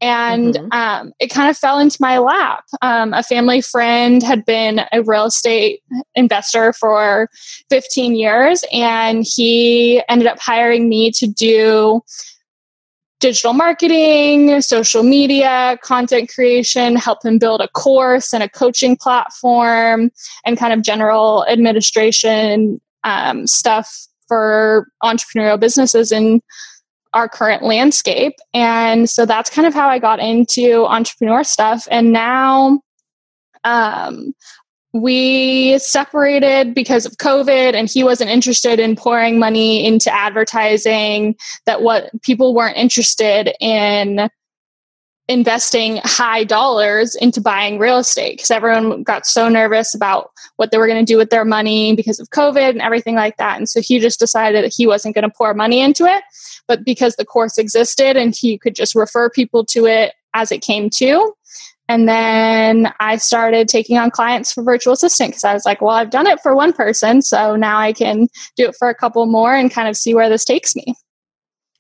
And 0.01 0.55
mm-hmm. 0.55 0.73
um, 0.73 1.13
it 1.21 1.29
kind 1.29 1.51
of 1.51 1.57
fell 1.57 1.79
into 1.79 1.99
my 2.01 2.19
lap. 2.19 2.65
Um, 2.83 3.13
a 3.13 3.23
family 3.23 3.61
friend 3.61 4.23
had 4.23 4.45
been 4.45 4.81
a 4.93 5.03
real 5.03 5.27
estate 5.27 5.83
investor 6.15 6.73
for 6.73 7.29
15 7.69 8.17
years, 8.17 8.65
and 8.73 9.25
he 9.25 10.03
ended 10.09 10.27
up 10.27 10.39
hiring 10.39 10.89
me 10.89 11.11
to 11.13 11.27
do 11.27 12.03
digital 13.21 13.53
marketing, 13.53 14.61
social 14.61 15.03
media, 15.03 15.79
content 15.83 16.31
creation, 16.33 16.97
help 16.97 17.25
him 17.25 17.39
build 17.39 17.61
a 17.61 17.69
course 17.69 18.33
and 18.33 18.43
a 18.43 18.49
coaching 18.49 18.97
platform, 18.97 20.11
and 20.45 20.59
kind 20.59 20.73
of 20.73 20.83
general 20.83 21.45
administration 21.49 22.81
um, 23.05 23.47
stuff 23.47 24.07
for 24.29 24.89
entrepreneurial 25.03 25.59
businesses 25.59 26.13
in 26.13 26.41
our 27.15 27.29
current 27.29 27.63
landscape. 27.63 28.35
And 28.53 29.09
so 29.09 29.25
that's 29.25 29.51
kind 29.51 29.67
of 29.67 29.75
how 29.75 29.89
I 29.89 29.99
got 29.99 30.21
into 30.21 30.85
entrepreneur 30.85 31.43
stuff. 31.43 31.89
And 31.91 32.13
now 32.13 32.81
um, 33.65 34.35
we 34.95 35.79
separated 35.79 36.75
because 36.75 37.05
of 37.05 37.13
covid 37.19 37.75
and 37.75 37.91
he 37.91 38.03
wasn't 38.03 38.31
interested 38.31 38.81
in 38.81 38.97
pouring 38.97 39.39
money 39.39 39.85
into 39.87 40.13
advertising 40.13 41.37
that 41.67 41.83
what 41.83 42.11
people 42.23 42.55
weren't 42.55 42.77
interested 42.77 43.55
in 43.61 44.31
investing 45.29 46.01
high 46.05 46.43
dollars 46.43 47.15
into 47.17 47.41
buying 47.41 47.79
real 47.79 47.99
estate 47.99 48.39
because 48.39 48.51
everyone 48.51 49.03
got 49.03 49.27
so 49.27 49.49
nervous 49.49 49.95
about 49.95 50.31
what 50.57 50.71
they 50.71 50.79
were 50.79 50.87
going 50.87 51.05
to 51.05 51.13
do 51.13 51.19
with 51.19 51.29
their 51.29 51.45
money 51.45 51.95
because 51.95 52.19
of 52.19 52.31
covid 52.31 52.71
and 52.71 52.81
everything 52.81 53.15
like 53.15 53.37
that. 53.37 53.59
And 53.59 53.69
so 53.69 53.83
he 53.83 53.99
just 53.99 54.19
decided 54.19 54.65
that 54.65 54.73
he 54.75 54.87
wasn't 54.87 55.15
going 55.15 55.29
to 55.29 55.35
pour 55.37 55.53
money 55.53 55.81
into 55.81 56.07
it. 56.07 56.23
But 56.67 56.83
because 56.83 57.17
the 57.17 57.27
course 57.27 57.59
existed 57.59 58.17
and 58.17 58.35
he 58.35 58.57
could 58.57 58.75
just 58.75 58.95
refer 58.95 59.29
people 59.29 59.67
to 59.67 59.85
it 59.85 60.15
as 60.33 60.51
it 60.51 60.63
came 60.63 60.89
to 60.91 61.35
and 61.89 62.09
then 62.09 62.93
I 63.01 63.17
started 63.17 63.69
taking 63.69 63.97
on 63.97 64.11
clients 64.11 64.53
for 64.53 64.63
virtual 64.63 64.93
assistant 64.93 65.31
because 65.31 65.45
I 65.45 65.55
was 65.55 65.65
like, 65.65 65.81
well, 65.81 65.95
I've 65.95 66.11
done 66.11 66.27
it 66.27 66.41
for 66.41 66.55
one 66.55 66.73
person, 66.73 67.23
so 67.23 67.57
now 67.57 67.79
I 67.79 67.93
can 67.93 68.29
do 68.57 68.69
it 68.69 68.77
for 68.79 68.89
a 68.89 68.95
couple 68.95 69.25
more 69.27 69.55
and 69.55 69.71
kind 69.71 69.89
of 69.89 69.97
see 69.97 70.15
where 70.15 70.29
this 70.29 70.45
takes 70.45 70.77
me. 70.77 70.95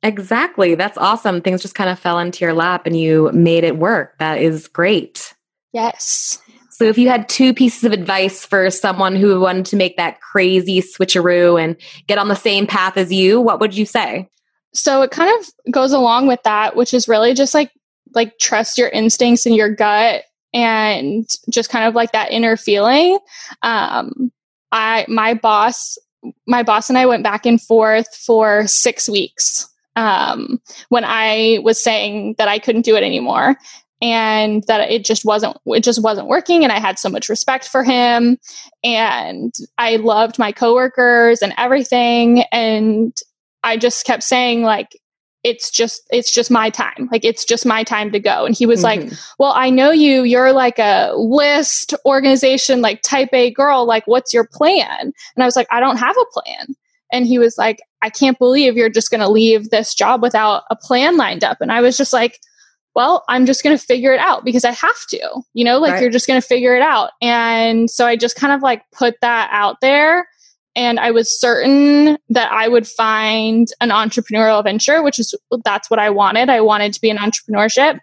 Exactly. 0.02 0.74
That's 0.74 0.96
awesome. 0.96 1.42
Things 1.42 1.60
just 1.60 1.74
kind 1.74 1.90
of 1.90 1.98
fell 1.98 2.18
into 2.18 2.44
your 2.44 2.54
lap 2.54 2.86
and 2.86 2.98
you 2.98 3.30
made 3.32 3.64
it 3.64 3.78
work. 3.78 4.16
That 4.18 4.38
is 4.38 4.68
great. 4.68 5.34
Yes. 5.72 6.40
So, 6.70 6.84
if 6.84 6.96
you 6.96 7.08
had 7.08 7.28
two 7.28 7.52
pieces 7.52 7.82
of 7.82 7.92
advice 7.92 8.46
for 8.46 8.70
someone 8.70 9.16
who 9.16 9.40
wanted 9.40 9.66
to 9.66 9.76
make 9.76 9.96
that 9.96 10.20
crazy 10.20 10.80
switcheroo 10.80 11.60
and 11.60 11.76
get 12.06 12.18
on 12.18 12.28
the 12.28 12.36
same 12.36 12.68
path 12.68 12.96
as 12.96 13.12
you, 13.12 13.40
what 13.40 13.58
would 13.58 13.76
you 13.76 13.84
say? 13.84 14.28
So, 14.72 15.02
it 15.02 15.10
kind 15.10 15.36
of 15.40 15.72
goes 15.72 15.92
along 15.92 16.28
with 16.28 16.40
that, 16.44 16.76
which 16.76 16.94
is 16.94 17.08
really 17.08 17.34
just 17.34 17.52
like 17.52 17.72
like 18.14 18.38
trust 18.38 18.78
your 18.78 18.88
instincts 18.88 19.46
and 19.46 19.54
your 19.54 19.74
gut 19.74 20.24
and 20.52 21.28
just 21.50 21.70
kind 21.70 21.86
of 21.86 21.94
like 21.94 22.12
that 22.12 22.32
inner 22.32 22.56
feeling. 22.56 23.18
Um, 23.62 24.32
I 24.72 25.06
my 25.08 25.34
boss 25.34 25.98
my 26.46 26.62
boss 26.62 26.88
and 26.88 26.98
I 26.98 27.06
went 27.06 27.22
back 27.22 27.46
and 27.46 27.60
forth 27.60 28.14
for 28.14 28.66
six 28.66 29.08
weeks 29.08 29.68
um, 29.96 30.60
when 30.88 31.04
I 31.04 31.60
was 31.62 31.82
saying 31.82 32.34
that 32.38 32.48
I 32.48 32.58
couldn't 32.58 32.84
do 32.84 32.96
it 32.96 33.02
anymore 33.02 33.56
and 34.00 34.62
that 34.68 34.90
it 34.90 35.04
just 35.04 35.24
wasn't 35.24 35.56
it 35.66 35.82
just 35.82 36.02
wasn't 36.02 36.28
working 36.28 36.62
and 36.62 36.72
I 36.72 36.78
had 36.78 36.98
so 36.98 37.08
much 37.08 37.28
respect 37.28 37.68
for 37.68 37.82
him 37.82 38.38
and 38.84 39.52
I 39.76 39.96
loved 39.96 40.38
my 40.38 40.52
coworkers 40.52 41.42
and 41.42 41.52
everything 41.56 42.44
and 42.52 43.16
I 43.64 43.76
just 43.76 44.06
kept 44.06 44.22
saying 44.22 44.62
like 44.62 44.96
it's 45.44 45.70
just 45.70 46.02
it's 46.10 46.32
just 46.32 46.50
my 46.50 46.70
time. 46.70 47.08
Like 47.12 47.24
it's 47.24 47.44
just 47.44 47.64
my 47.64 47.84
time 47.84 48.10
to 48.12 48.18
go. 48.18 48.44
And 48.44 48.56
he 48.56 48.66
was 48.66 48.82
mm-hmm. 48.82 49.08
like 49.08 49.18
well 49.38 49.52
i 49.54 49.70
know 49.70 49.90
you 49.90 50.24
you're 50.24 50.52
like 50.52 50.78
a 50.78 51.12
list 51.16 51.94
organization 52.04 52.80
like 52.80 53.02
type 53.02 53.30
a 53.32 53.50
girl 53.52 53.86
like 53.86 54.06
what's 54.06 54.34
your 54.34 54.44
plan? 54.44 55.00
And 55.00 55.42
i 55.42 55.44
was 55.44 55.56
like 55.56 55.68
i 55.70 55.80
don't 55.80 55.98
have 55.98 56.16
a 56.16 56.40
plan. 56.40 56.74
And 57.12 57.26
he 57.26 57.38
was 57.38 57.56
like 57.56 57.78
i 58.02 58.10
can't 58.10 58.38
believe 58.38 58.76
you're 58.76 58.90
just 58.90 59.10
going 59.10 59.20
to 59.20 59.28
leave 59.28 59.70
this 59.70 59.94
job 59.94 60.22
without 60.22 60.64
a 60.70 60.76
plan 60.76 61.16
lined 61.16 61.44
up. 61.44 61.58
And 61.60 61.72
i 61.72 61.80
was 61.80 61.96
just 61.96 62.12
like 62.12 62.40
well 62.94 63.24
i'm 63.28 63.46
just 63.46 63.62
going 63.62 63.76
to 63.76 63.84
figure 63.84 64.12
it 64.12 64.20
out 64.20 64.44
because 64.44 64.64
i 64.64 64.72
have 64.72 65.06
to 65.08 65.42
you 65.54 65.64
know 65.64 65.78
like 65.78 65.92
right. 65.92 66.02
you're 66.02 66.10
just 66.10 66.26
going 66.26 66.40
to 66.40 66.46
figure 66.46 66.74
it 66.74 66.82
out. 66.82 67.10
And 67.22 67.90
so 67.90 68.06
i 68.06 68.16
just 68.16 68.36
kind 68.36 68.52
of 68.52 68.60
like 68.60 68.82
put 68.90 69.14
that 69.20 69.48
out 69.52 69.80
there 69.80 70.26
and 70.78 71.00
I 71.00 71.10
was 71.10 71.28
certain 71.28 72.18
that 72.28 72.52
I 72.52 72.68
would 72.68 72.86
find 72.86 73.66
an 73.80 73.90
entrepreneurial 73.90 74.62
venture, 74.62 75.02
which 75.02 75.18
is 75.18 75.34
that's 75.64 75.90
what 75.90 75.98
I 75.98 76.08
wanted. 76.08 76.48
I 76.48 76.60
wanted 76.60 76.92
to 76.92 77.00
be 77.00 77.10
an 77.10 77.16
entrepreneurship, 77.16 77.98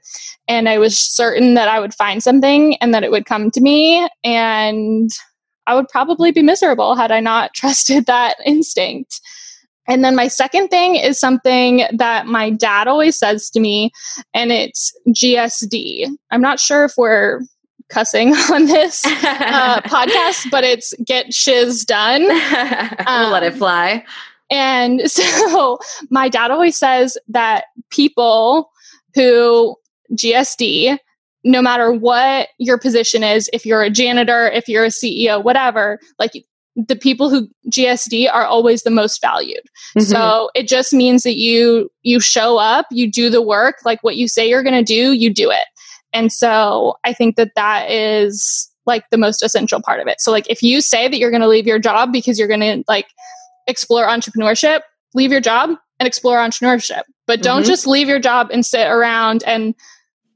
and 0.49 0.67
I 0.67 0.77
was 0.77 0.99
certain 0.99 1.53
that 1.53 1.69
I 1.69 1.79
would 1.79 1.93
find 1.93 2.21
something 2.21 2.75
and 2.81 2.93
that 2.93 3.05
it 3.05 3.11
would 3.11 3.25
come 3.25 3.49
to 3.51 3.61
me, 3.61 4.05
and 4.25 5.09
I 5.67 5.75
would 5.75 5.87
probably 5.87 6.33
be 6.33 6.41
miserable 6.41 6.95
had 6.95 7.13
I 7.13 7.21
not 7.21 7.53
trusted 7.55 8.07
that 8.07 8.35
instinct. 8.45 9.21
And 9.87 10.03
then 10.03 10.15
my 10.15 10.27
second 10.27 10.67
thing 10.67 10.95
is 10.95 11.17
something 11.17 11.83
that 11.93 12.25
my 12.25 12.49
dad 12.49 12.89
always 12.89 13.17
says 13.17 13.49
to 13.51 13.61
me, 13.61 13.91
and 14.33 14.51
it's 14.51 14.91
GSD. 15.07 16.09
I'm 16.29 16.41
not 16.41 16.59
sure 16.59 16.83
if 16.83 16.95
we're 16.97 17.39
cussing 17.89 18.33
on 18.51 18.65
this 18.65 19.03
uh, 19.05 19.81
podcast, 19.85 20.49
but 20.51 20.63
it's 20.63 20.93
get 21.05 21.33
shiz 21.33 21.85
done. 21.85 22.25
Um, 23.07 23.31
let 23.31 23.43
it 23.43 23.53
um, 23.53 23.59
fly. 23.59 24.05
And 24.49 25.09
so 25.11 25.79
my 26.09 26.27
dad 26.29 26.49
always 26.49 26.77
says 26.77 27.17
that 27.27 27.65
people 27.91 28.71
who 29.13 29.75
GSD, 30.13 30.97
no 31.43 31.61
matter 31.61 31.91
what 31.91 32.49
your 32.57 32.77
position 32.79 33.23
is, 33.23 33.49
if 33.53 33.65
you're 33.65 33.83
a 33.83 33.89
janitor, 33.89 34.47
if 34.47 34.67
you're 34.67 34.85
a 34.85 34.89
CEO, 34.89 35.43
whatever, 35.43 35.99
like 36.17 36.31
the 36.75 36.95
people 36.95 37.29
who 37.29 37.47
GSD 37.69 38.29
are 38.31 38.45
always 38.45 38.83
the 38.83 38.89
most 38.89 39.21
valued. 39.21 39.61
Mm-hmm. 39.97 40.01
So 40.01 40.49
it 40.55 40.67
just 40.67 40.93
means 40.93 41.23
that 41.23 41.37
you 41.37 41.89
you 42.01 42.19
show 42.19 42.57
up, 42.57 42.87
you 42.91 43.09
do 43.11 43.29
the 43.29 43.41
work, 43.41 43.77
like 43.85 44.03
what 44.03 44.17
you 44.17 44.27
say 44.27 44.47
you're 44.47 44.63
going 44.63 44.75
to 44.75 44.83
do, 44.83 45.13
you 45.13 45.33
do 45.33 45.49
it. 45.49 45.65
And 46.15 46.31
so 46.31 46.95
I 47.03 47.13
think 47.13 47.35
that 47.35 47.51
that 47.55 47.91
is 47.91 48.71
like 48.85 49.03
the 49.11 49.17
most 49.17 49.43
essential 49.43 49.81
part 49.81 49.99
of 49.99 50.07
it. 50.07 50.21
So 50.21 50.31
like 50.31 50.49
if 50.49 50.63
you 50.63 50.79
say 50.79 51.09
that 51.09 51.17
you're 51.17 51.29
going 51.29 51.41
to 51.41 51.47
leave 51.47 51.67
your 51.67 51.77
job 51.77 52.13
because 52.13 52.39
you're 52.39 52.47
going 52.47 52.61
to 52.61 52.83
like 52.87 53.07
explore 53.67 54.07
entrepreneurship, 54.07 54.81
leave 55.13 55.31
your 55.31 55.41
job 55.41 55.71
and 55.99 56.07
explore 56.07 56.37
entrepreneurship. 56.37 57.01
But 57.27 57.43
don't 57.43 57.63
mm-hmm. 57.63 57.69
just 57.69 57.85
leave 57.85 58.07
your 58.07 58.19
job 58.19 58.49
and 58.51 58.65
sit 58.65 58.87
around 58.87 59.43
and 59.45 59.75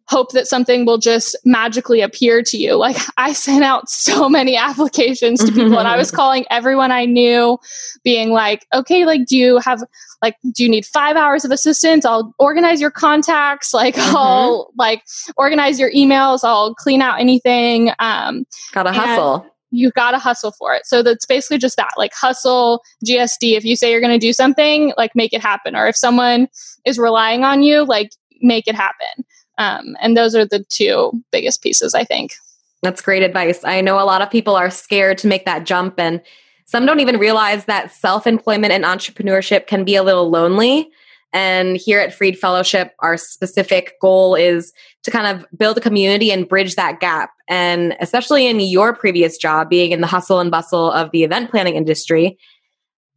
hope 0.10 0.32
that 0.32 0.48
something 0.48 0.86
will 0.86 0.98
just 0.98 1.38
magically 1.46 2.02
appear 2.02 2.42
to 2.42 2.58
you. 2.58 2.76
Like 2.76 2.98
I 3.18 3.32
sent 3.34 3.64
out 3.64 3.90
so 3.90 4.28
many 4.28 4.56
applications 4.70 5.44
to 5.46 5.52
people 5.52 5.78
and 5.78 5.88
I 5.88 5.98
was 5.98 6.12
calling 6.20 6.46
everyone 6.50 6.92
I 6.92 7.06
knew 7.06 7.58
being 8.04 8.32
like, 8.32 8.66
"Okay, 8.74 9.06
like 9.06 9.26
do 9.26 9.38
you 9.38 9.60
have 9.60 9.82
like 10.22 10.36
do 10.52 10.64
you 10.64 10.70
need 10.70 10.86
five 10.86 11.16
hours 11.16 11.46
of 11.46 11.52
assistance? 11.52 12.06
I'll 12.06 12.34
organize 12.40 12.82
your 12.82 12.92
contacts 12.92 13.74
like 13.74 13.96
mm-hmm. 14.00 14.16
i'll 14.16 14.72
like 14.78 15.04
organize 15.38 15.80
your 15.80 15.92
emails 15.92 16.40
i'll 16.44 16.74
clean 16.76 17.02
out 17.02 17.20
anything 17.20 17.92
um 18.00 18.46
gotta 18.74 18.92
hustle. 18.92 19.46
you 19.72 19.92
gotta 19.92 20.18
hustle 20.18 20.52
for 20.58 20.74
it. 20.74 20.86
So 20.86 21.04
that's 21.04 21.26
basically 21.26 21.58
just 21.58 21.78
that 21.78 21.92
like 21.98 22.14
hustle 22.14 22.82
gsd 23.06 23.56
if 23.56 23.64
you 23.64 23.76
say 23.76 23.92
you're 23.92 24.02
gonna 24.02 24.20
do 24.20 24.34
something 24.34 24.94
like 24.98 25.12
make 25.16 25.34
it 25.34 25.42
happen 25.42 25.76
or 25.76 25.88
if 25.88 25.96
someone 25.96 26.48
is 26.86 26.98
relying 26.98 27.44
on 27.44 27.64
you 27.64 27.86
like 27.86 28.12
make 28.42 28.68
it 28.68 28.76
happen 28.76 29.26
um, 29.60 29.96
and 30.02 30.18
those 30.18 30.34
are 30.34 30.46
the 30.46 30.66
two 30.70 31.12
biggest 31.32 31.62
pieces 31.62 31.94
i 31.94 32.04
think 32.04 32.34
that's 32.82 33.02
great 33.02 33.22
advice 33.22 33.64
i 33.64 33.80
know 33.80 34.02
a 34.02 34.04
lot 34.04 34.24
of 34.24 34.32
people 34.32 34.56
are 34.56 34.72
scared 34.72 35.18
to 35.20 35.28
make 35.28 35.46
that 35.46 35.66
jump 35.66 36.00
and 36.00 36.22
some 36.70 36.86
don't 36.86 37.00
even 37.00 37.18
realize 37.18 37.66
that 37.66 37.92
self 37.92 38.28
employment 38.28 38.72
and 38.72 38.84
entrepreneurship 38.84 39.66
can 39.66 39.84
be 39.84 39.96
a 39.96 40.04
little 40.04 40.30
lonely. 40.30 40.92
And 41.34 41.78
here 41.78 42.00
at 42.00 42.14
Freed 42.14 42.38
Fellowship, 42.38 42.94
our 43.00 43.18
specific 43.18 44.00
goal 44.00 44.36
is 44.36 44.72
to 45.02 45.10
kind 45.10 45.26
of 45.26 45.48
build 45.58 45.80
a 45.80 45.82
community 45.82 46.32
and 46.32 46.48
bridge 46.48 46.76
that 46.76 47.00
gap. 47.00 47.32
And 47.48 47.98
especially 48.00 48.46
in 48.46 48.60
your 48.60 48.94
previous 48.94 49.36
job, 49.36 49.68
being 49.68 49.94
in 49.94 50.02
the 50.02 50.06
hustle 50.06 50.40
and 50.40 50.52
bustle 50.52 50.92
of 50.92 51.10
the 51.10 51.24
event 51.24 51.50
planning 51.50 51.74
industry, 51.74 52.38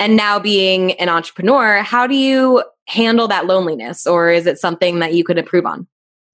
and 0.00 0.16
now 0.16 0.38
being 0.38 0.92
an 0.92 1.10
entrepreneur, 1.10 1.82
how 1.82 2.06
do 2.06 2.14
you 2.14 2.64
handle 2.86 3.28
that 3.28 3.44
loneliness? 3.44 4.06
Or 4.06 4.30
is 4.30 4.46
it 4.46 4.58
something 4.58 5.00
that 5.00 5.12
you 5.12 5.24
could 5.24 5.36
improve 5.36 5.66
on? 5.66 5.86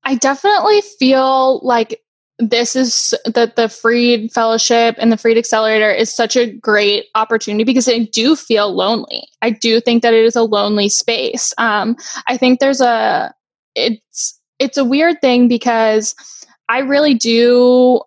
I 0.09 0.15
definitely 0.15 0.81
feel 0.81 1.61
like 1.63 2.03
this 2.39 2.75
is 2.75 3.13
that 3.27 3.57
the 3.57 3.69
freed 3.69 4.33
fellowship 4.33 4.95
and 4.97 5.13
the 5.13 5.19
freed 5.19 5.37
accelerator 5.37 5.91
is 5.91 6.11
such 6.11 6.35
a 6.35 6.51
great 6.51 7.05
opportunity 7.15 7.63
because 7.63 7.89
i 7.89 7.99
do 8.11 8.35
feel 8.35 8.75
lonely. 8.75 9.29
I 9.43 9.51
do 9.51 9.83
think 9.83 10.03
that 10.03 10.15
it 10.15 10.25
is 10.25 10.35
a 10.35 10.45
lonely 10.45 10.89
space. 10.89 11.53
Um, 11.59 11.95
i 12.27 12.39
think 12.39 12.59
there's 12.59 12.81
a 12.81 13.35
it's 13.75 14.41
it's 14.59 14.79
a 14.79 14.85
weird 14.85 15.21
thing 15.21 15.47
because 15.47 16.15
i 16.71 16.79
really 16.79 17.13
do 17.13 18.01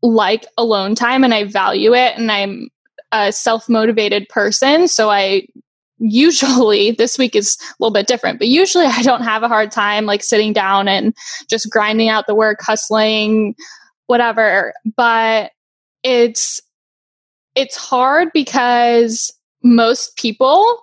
like 0.00 0.46
alone 0.56 0.94
time 0.94 1.22
and 1.22 1.34
i 1.34 1.44
value 1.44 1.92
it 1.92 2.16
and 2.16 2.32
i'm 2.32 2.70
a 3.12 3.30
self-motivated 3.30 4.26
person. 4.30 4.88
So 4.88 5.10
i 5.10 5.46
usually 6.02 6.90
this 6.98 7.18
week 7.18 7.36
is 7.36 7.56
a 7.60 7.74
little 7.78 7.92
bit 7.92 8.06
different 8.06 8.38
but 8.38 8.48
usually 8.48 8.84
i 8.84 9.02
don't 9.02 9.22
have 9.22 9.42
a 9.42 9.48
hard 9.48 9.70
time 9.70 10.06
like 10.06 10.22
sitting 10.22 10.52
down 10.52 10.88
and 10.88 11.14
just 11.48 11.70
grinding 11.70 12.08
out 12.08 12.26
the 12.26 12.34
work 12.34 12.58
hustling 12.60 13.54
whatever 14.06 14.74
but 14.96 15.52
it's 16.02 16.60
it's 17.54 17.76
hard 17.76 18.28
because 18.32 19.32
most 19.62 20.16
people 20.16 20.82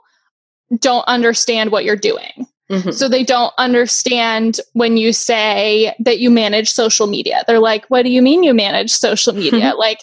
don't 0.79 1.05
understand 1.07 1.71
what 1.71 1.83
you're 1.83 1.95
doing 1.95 2.47
mm-hmm. 2.71 2.91
so 2.91 3.09
they 3.09 3.23
don't 3.23 3.53
understand 3.57 4.59
when 4.73 4.97
you 4.97 5.11
say 5.11 5.93
that 5.99 6.19
you 6.19 6.29
manage 6.29 6.69
social 6.69 7.07
media 7.07 7.43
they're 7.47 7.59
like 7.59 7.85
what 7.88 8.03
do 8.03 8.09
you 8.09 8.21
mean 8.21 8.43
you 8.43 8.53
manage 8.53 8.91
social 8.91 9.33
media 9.33 9.73
like 9.77 9.99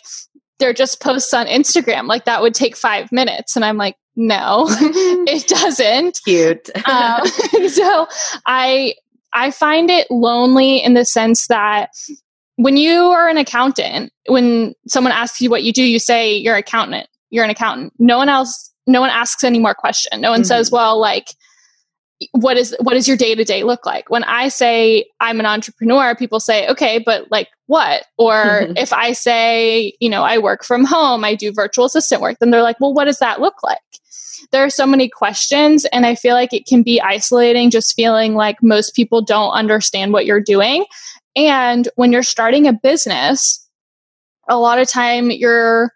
they're 0.59 0.73
just 0.73 1.01
posts 1.01 1.35
on 1.35 1.47
Instagram. 1.47 2.07
Like 2.07 2.25
that 2.25 2.43
would 2.43 2.55
take 2.55 2.77
five 2.77 3.13
minutes. 3.13 3.57
And 3.57 3.65
I'm 3.65 3.77
like, 3.77 3.97
no, 4.17 4.65
it 4.71 5.47
doesn't. 5.47 6.21
Cute. 6.25 6.71
um, 6.89 7.27
so 7.69 8.09
I, 8.47 8.95
I 9.35 9.51
find 9.51 9.91
it 9.91 10.11
lonely 10.11 10.79
in 10.79 10.95
the 10.95 11.05
sense 11.05 11.47
that 11.49 11.91
when 12.57 12.79
you 12.79 13.11
are 13.11 13.29
an 13.29 13.37
accountant, 13.37 14.13
when 14.29 14.75
someone 14.89 15.13
asks 15.13 15.43
you 15.43 15.51
what 15.51 15.63
you 15.63 15.73
do, 15.73 15.85
you 15.85 15.99
say 15.99 16.35
you're 16.35 16.57
accountant. 16.57 17.09
You're 17.29 17.45
an 17.45 17.51
accountant. 17.51 17.93
No 17.99 18.17
one 18.17 18.31
else, 18.31 18.73
no 18.87 19.03
one 19.03 19.11
asks 19.11 19.45
any 19.45 19.59
more 19.59 19.75
question. 19.75 20.23
No 20.23 20.31
one 20.31 20.41
mm-hmm. 20.41 20.47
says, 20.47 20.71
well, 20.71 20.99
like, 20.99 21.35
what 22.33 22.57
is 22.57 22.75
what 22.81 22.95
does 22.95 23.07
your 23.07 23.17
day 23.17 23.35
to 23.35 23.45
day 23.45 23.63
look 23.63 23.85
like? 23.85 24.09
When 24.11 24.25
i 24.25 24.49
say 24.49 25.07
i'm 25.21 25.41
an 25.41 25.47
entrepreneur 25.47 26.15
people 26.15 26.41
say 26.41 26.67
okay 26.69 27.03
but 27.05 27.31
like 27.31 27.49
what? 27.67 28.05
Or 28.17 28.33
mm-hmm. 28.35 28.77
if 28.77 28.93
i 28.93 29.13
say 29.13 29.93
you 30.01 30.09
know 30.09 30.23
i 30.23 30.39
work 30.39 30.65
from 30.65 30.85
home 30.85 31.25
i 31.25 31.35
do 31.35 31.53
virtual 31.53 31.85
assistant 31.85 32.23
work 32.23 32.39
then 32.39 32.51
they're 32.51 32.63
like 32.63 32.81
well 32.81 32.95
what 32.95 33.05
does 33.05 33.19
that 33.19 33.41
look 33.41 33.63
like? 33.63 33.79
There 34.53 34.65
are 34.65 34.71
so 34.71 34.87
many 34.87 35.09
questions 35.09 35.85
and 35.87 36.07
i 36.07 36.15
feel 36.15 36.35
like 36.35 36.53
it 36.53 36.67
can 36.67 36.83
be 36.83 37.01
isolating 37.01 37.71
just 37.71 37.95
feeling 37.95 38.35
like 38.35 38.63
most 38.63 38.95
people 38.95 39.23
don't 39.23 39.53
understand 39.53 40.13
what 40.13 40.27
you're 40.27 40.41
doing. 40.41 40.87
And 41.35 41.89
when 41.97 42.13
you're 42.13 42.23
starting 42.23 42.67
a 42.67 42.73
business 42.73 43.63
a 44.49 44.59
lot 44.59 44.79
of 44.79 44.89
time 44.89 45.31
you're 45.31 45.93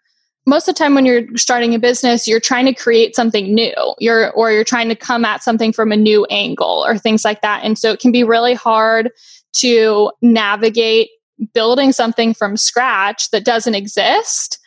most 0.47 0.67
of 0.67 0.73
the 0.73 0.79
time 0.79 0.95
when 0.95 1.05
you're 1.05 1.25
starting 1.35 1.73
a 1.75 1.79
business 1.79 2.27
you're 2.27 2.39
trying 2.39 2.65
to 2.65 2.73
create 2.73 3.15
something 3.15 3.53
new 3.53 3.73
you're 3.99 4.31
or 4.31 4.51
you're 4.51 4.63
trying 4.63 4.89
to 4.89 4.95
come 4.95 5.23
at 5.25 5.43
something 5.43 5.71
from 5.71 5.91
a 5.91 5.97
new 5.97 6.25
angle 6.25 6.83
or 6.85 6.97
things 6.97 7.23
like 7.23 7.41
that 7.41 7.63
and 7.63 7.77
so 7.77 7.91
it 7.91 7.99
can 7.99 8.11
be 8.11 8.23
really 8.23 8.53
hard 8.53 9.11
to 9.53 10.11
navigate 10.21 11.09
building 11.53 11.91
something 11.91 12.33
from 12.33 12.57
scratch 12.57 13.29
that 13.31 13.45
doesn't 13.45 13.75
exist 13.75 14.59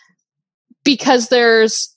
because 0.84 1.28
there's 1.28 1.94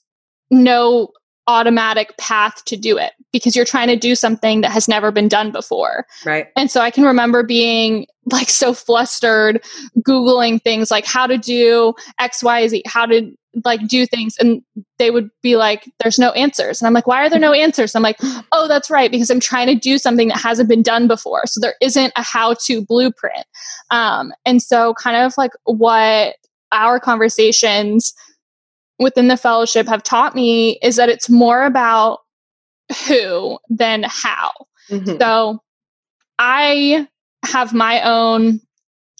no 0.50 1.08
automatic 1.46 2.16
path 2.18 2.64
to 2.66 2.76
do 2.76 2.98
it 2.98 3.12
because 3.32 3.56
you're 3.56 3.64
trying 3.64 3.88
to 3.88 3.96
do 3.96 4.14
something 4.14 4.60
that 4.60 4.70
has 4.70 4.86
never 4.86 5.10
been 5.10 5.28
done 5.28 5.50
before. 5.50 6.06
Right. 6.24 6.48
And 6.56 6.70
so 6.70 6.80
I 6.80 6.90
can 6.90 7.04
remember 7.04 7.42
being 7.42 8.06
like 8.30 8.50
so 8.50 8.72
flustered 8.74 9.62
googling 10.00 10.62
things 10.62 10.90
like 10.90 11.06
how 11.06 11.26
to 11.26 11.38
do 11.38 11.94
xyz 12.20 12.82
how 12.86 13.06
to 13.06 13.32
like 13.64 13.86
do 13.86 14.06
things 14.06 14.36
and 14.38 14.62
they 14.98 15.10
would 15.10 15.30
be 15.42 15.56
like 15.56 15.90
there's 16.00 16.18
no 16.18 16.30
answers 16.32 16.80
and 16.80 16.86
i'm 16.86 16.92
like 16.92 17.06
why 17.06 17.24
are 17.24 17.30
there 17.30 17.38
no 17.38 17.52
answers 17.52 17.94
i'm 17.94 18.02
like 18.02 18.18
oh 18.52 18.66
that's 18.68 18.90
right 18.90 19.10
because 19.10 19.30
i'm 19.30 19.40
trying 19.40 19.66
to 19.66 19.74
do 19.74 19.98
something 19.98 20.28
that 20.28 20.40
hasn't 20.40 20.68
been 20.68 20.82
done 20.82 21.06
before 21.06 21.42
so 21.46 21.60
there 21.60 21.74
isn't 21.80 22.12
a 22.16 22.22
how 22.22 22.54
to 22.54 22.84
blueprint 22.84 23.46
um, 23.90 24.32
and 24.44 24.62
so 24.62 24.94
kind 24.94 25.16
of 25.16 25.36
like 25.38 25.52
what 25.64 26.36
our 26.72 27.00
conversations 27.00 28.12
within 28.98 29.28
the 29.28 29.36
fellowship 29.36 29.86
have 29.86 30.02
taught 30.02 30.34
me 30.34 30.78
is 30.82 30.96
that 30.96 31.08
it's 31.08 31.30
more 31.30 31.64
about 31.64 32.20
who 33.06 33.58
than 33.68 34.04
how. 34.06 34.50
Mm-hmm. 34.90 35.18
So 35.18 35.62
I 36.38 37.06
have 37.44 37.72
my 37.74 38.02
own 38.02 38.60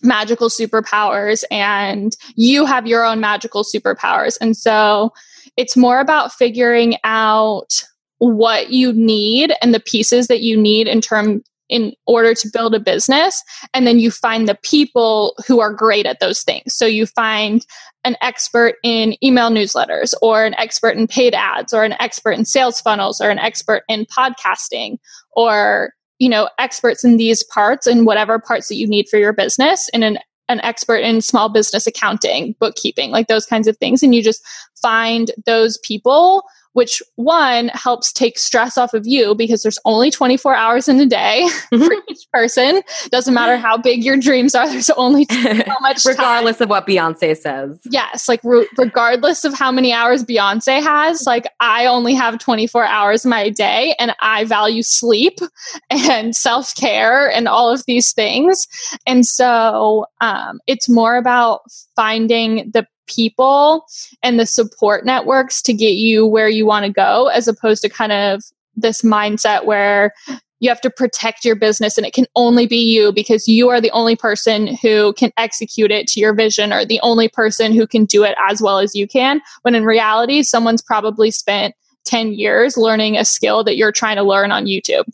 magical 0.03 0.49
superpowers 0.49 1.45
and 1.51 2.17
you 2.37 2.65
have 2.65 2.87
your 2.87 3.05
own 3.05 3.21
magical 3.21 3.65
superpowers. 3.65 4.37
And 4.41 4.57
so 4.57 5.13
it's 5.57 5.77
more 5.77 6.01
about 6.01 6.33
figuring 6.33 6.97
out 7.05 7.83
what 8.19 8.71
you 8.71 8.93
need 8.93 9.53
and 9.63 9.75
the 9.75 9.81
pieces 9.81 10.27
that 10.29 10.41
you 10.41 10.57
need 10.57 10.87
in 10.87 11.01
term 11.01 11.43
in 11.69 11.93
order 12.07 12.35
to 12.35 12.49
build 12.51 12.75
a 12.75 12.81
business 12.81 13.45
and 13.75 13.87
then 13.87 13.99
you 13.99 14.11
find 14.11 14.49
the 14.49 14.59
people 14.63 15.35
who 15.47 15.61
are 15.61 15.73
great 15.73 16.07
at 16.07 16.19
those 16.19 16.43
things 16.43 16.73
so 16.73 16.87
you 16.87 17.05
find 17.05 17.67
an 18.05 18.17
expert 18.23 18.77
in 18.83 19.23
email 19.23 19.51
newsletters 19.51 20.15
or 20.23 20.45
an 20.45 20.55
expert 20.55 20.97
in 20.97 21.07
paid 21.07 21.35
ads 21.35 21.75
or 21.75 21.85
an 21.85 21.95
expert 22.01 22.33
in 22.33 22.45
sales 22.45 22.81
funnels 22.81 23.21
or 23.21 23.29
an 23.29 23.39
expert 23.39 23.83
in 23.89 24.07
podcasting 24.07 24.97
or 25.33 25.93
you 26.19 26.29
know 26.29 26.49
experts 26.59 27.05
in 27.05 27.17
these 27.17 27.43
parts 27.45 27.87
and 27.87 28.07
whatever 28.07 28.39
parts 28.39 28.69
that 28.69 28.77
you 28.77 28.87
need 28.87 29.09
for 29.09 29.19
your 29.19 29.33
business 29.33 29.89
and 29.93 30.05
an 30.05 30.19
an 30.49 30.61
expert 30.63 30.99
in 30.99 31.21
small 31.21 31.49
business 31.49 31.87
accounting 31.87 32.55
bookkeeping 32.59 33.11
like 33.11 33.29
those 33.29 33.47
kinds 33.47 33.69
of 33.69 33.77
things. 33.77 34.03
And 34.03 34.15
you 34.15 34.23
just 34.23 34.43
find 34.81 35.31
those 35.47 35.79
people 35.79 36.43
which 36.79 37.03
one 37.17 37.73
helps 37.75 38.13
take 38.13 38.39
stress 38.39 38.79
off 38.79 38.95
of 38.95 39.05
you 39.05 39.35
because 39.35 39.65
there's 39.65 39.81
only 39.85 40.13
24 40.13 40.55
hours 40.55 40.87
in 40.87 41.01
a 41.01 41.07
day 41.07 41.43
mm-hmm. 41.75 41.85
for 41.85 41.93
each 42.09 42.25
person. 42.33 42.83
Doesn't 43.11 43.35
matter 43.35 43.57
how 43.57 43.77
big 43.77 44.05
your 44.05 44.17
dreams 44.17 44.55
are, 44.55 44.69
there's 44.69 44.89
only 44.91 45.25
so 45.29 45.65
much 45.81 46.05
regardless 46.05 46.59
time. 46.59 46.67
of 46.67 46.71
what 46.71 46.87
Beyonce 46.87 47.37
says. 47.37 47.81
Yes, 47.91 48.29
like 48.29 48.39
re- 48.45 48.69
regardless 48.79 49.45
of 49.45 49.55
how 49.55 49.73
many 49.73 49.93
hours 49.93 50.23
Beyonce 50.23 50.81
has, 50.81 51.27
like 51.27 51.49
I 51.59 51.87
only 51.87 52.15
have 52.15 52.39
24 52.39 52.85
hours 52.85 53.25
in 53.25 53.31
my 53.31 53.51
day 53.51 53.97
and 53.99 54.15
I 54.21 54.45
value 54.45 54.85
sleep 54.85 55.41
and 55.91 56.37
self-care 56.37 57.29
and 57.29 57.49
all 57.49 57.73
of 57.73 57.85
these 57.87 58.13
things. 58.13 58.69
And 59.05 59.27
so 59.27 60.07
um, 60.21 60.61
it's 60.69 60.89
more 60.89 61.17
about 61.17 61.63
finding 61.97 62.71
the 62.73 62.87
people 63.09 63.85
and 64.23 64.39
the 64.39 64.47
support 64.47 65.05
networks 65.05 65.61
to 65.63 65.73
get 65.73 65.95
you 65.95 66.27
where 66.27 66.49
you 66.49 66.67
want 66.67 66.87
to 66.87 66.93
go, 66.93 67.27
as 67.29 67.49
opposed 67.49 67.83
to 67.83 67.89
kind 67.89 68.13
of 68.13 68.43
this 68.77 69.03
mindset 69.03 69.65
where 69.65 70.13
you 70.61 70.69
have 70.69 70.81
to 70.81 70.91
protect 70.91 71.45
your 71.45 71.55
business 71.55 71.97
and 71.97 72.07
it 72.07 72.13
can 72.13 72.27
only 72.35 72.67
be 72.67 72.79
you 72.79 73.13
because 73.13 73.47
you 73.47 73.69
are 73.69 73.81
the 73.81 73.91
only 73.93 74.17
person 74.17 74.77
who 74.77 75.13
can 75.15 75.33
execute 75.37 75.91
it 75.91 76.07
to 76.09 76.21
your 76.21 76.35
vision 76.35 76.73
or 76.73 76.85
the 76.85 77.01
only 77.03 77.29
person 77.29 77.73
who 77.73 77.87
can 77.87 78.05
do 78.05 78.25
it 78.25 78.37
as 78.49 78.61
well 78.61 78.79
as 78.79 78.95
you 78.95 79.07
can. 79.07 79.41
When 79.63 79.75
in 79.75 79.85
reality, 79.85 80.43
someone's 80.43 80.83
probably 80.83 81.31
spent 81.31 81.75
10 82.07 82.33
years 82.33 82.77
learning 82.77 83.17
a 83.17 83.25
skill 83.25 83.63
that 83.65 83.77
you're 83.77 83.93
trying 83.93 84.17
to 84.17 84.23
learn 84.23 84.51
on 84.51 84.67
YouTube. 84.67 85.05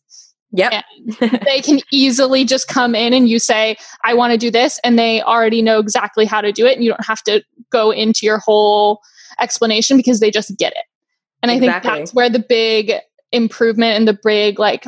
Yep. 0.56 0.84
they 1.44 1.60
can 1.60 1.80
easily 1.90 2.44
just 2.44 2.68
come 2.68 2.94
in 2.94 3.12
and 3.12 3.28
you 3.28 3.38
say, 3.38 3.76
I 4.04 4.14
want 4.14 4.32
to 4.32 4.38
do 4.38 4.50
this. 4.50 4.78
And 4.84 4.98
they 4.98 5.20
already 5.20 5.62
know 5.62 5.80
exactly 5.80 6.26
how 6.26 6.40
to 6.40 6.52
do 6.52 6.64
it. 6.64 6.74
And 6.74 6.84
you 6.84 6.90
don't 6.90 7.04
have 7.04 7.22
to 7.24 7.42
go 7.70 7.90
into 7.90 8.24
your 8.24 8.38
whole 8.38 9.00
explanation 9.40 9.96
because 9.96 10.20
they 10.20 10.30
just 10.30 10.56
get 10.56 10.72
it. 10.72 10.84
And 11.42 11.50
I 11.50 11.56
exactly. 11.56 11.90
think 11.90 12.00
that's 12.00 12.14
where 12.14 12.30
the 12.30 12.38
big 12.38 12.92
improvement 13.32 13.96
and 13.96 14.06
the 14.06 14.18
big 14.22 14.58
like 14.58 14.86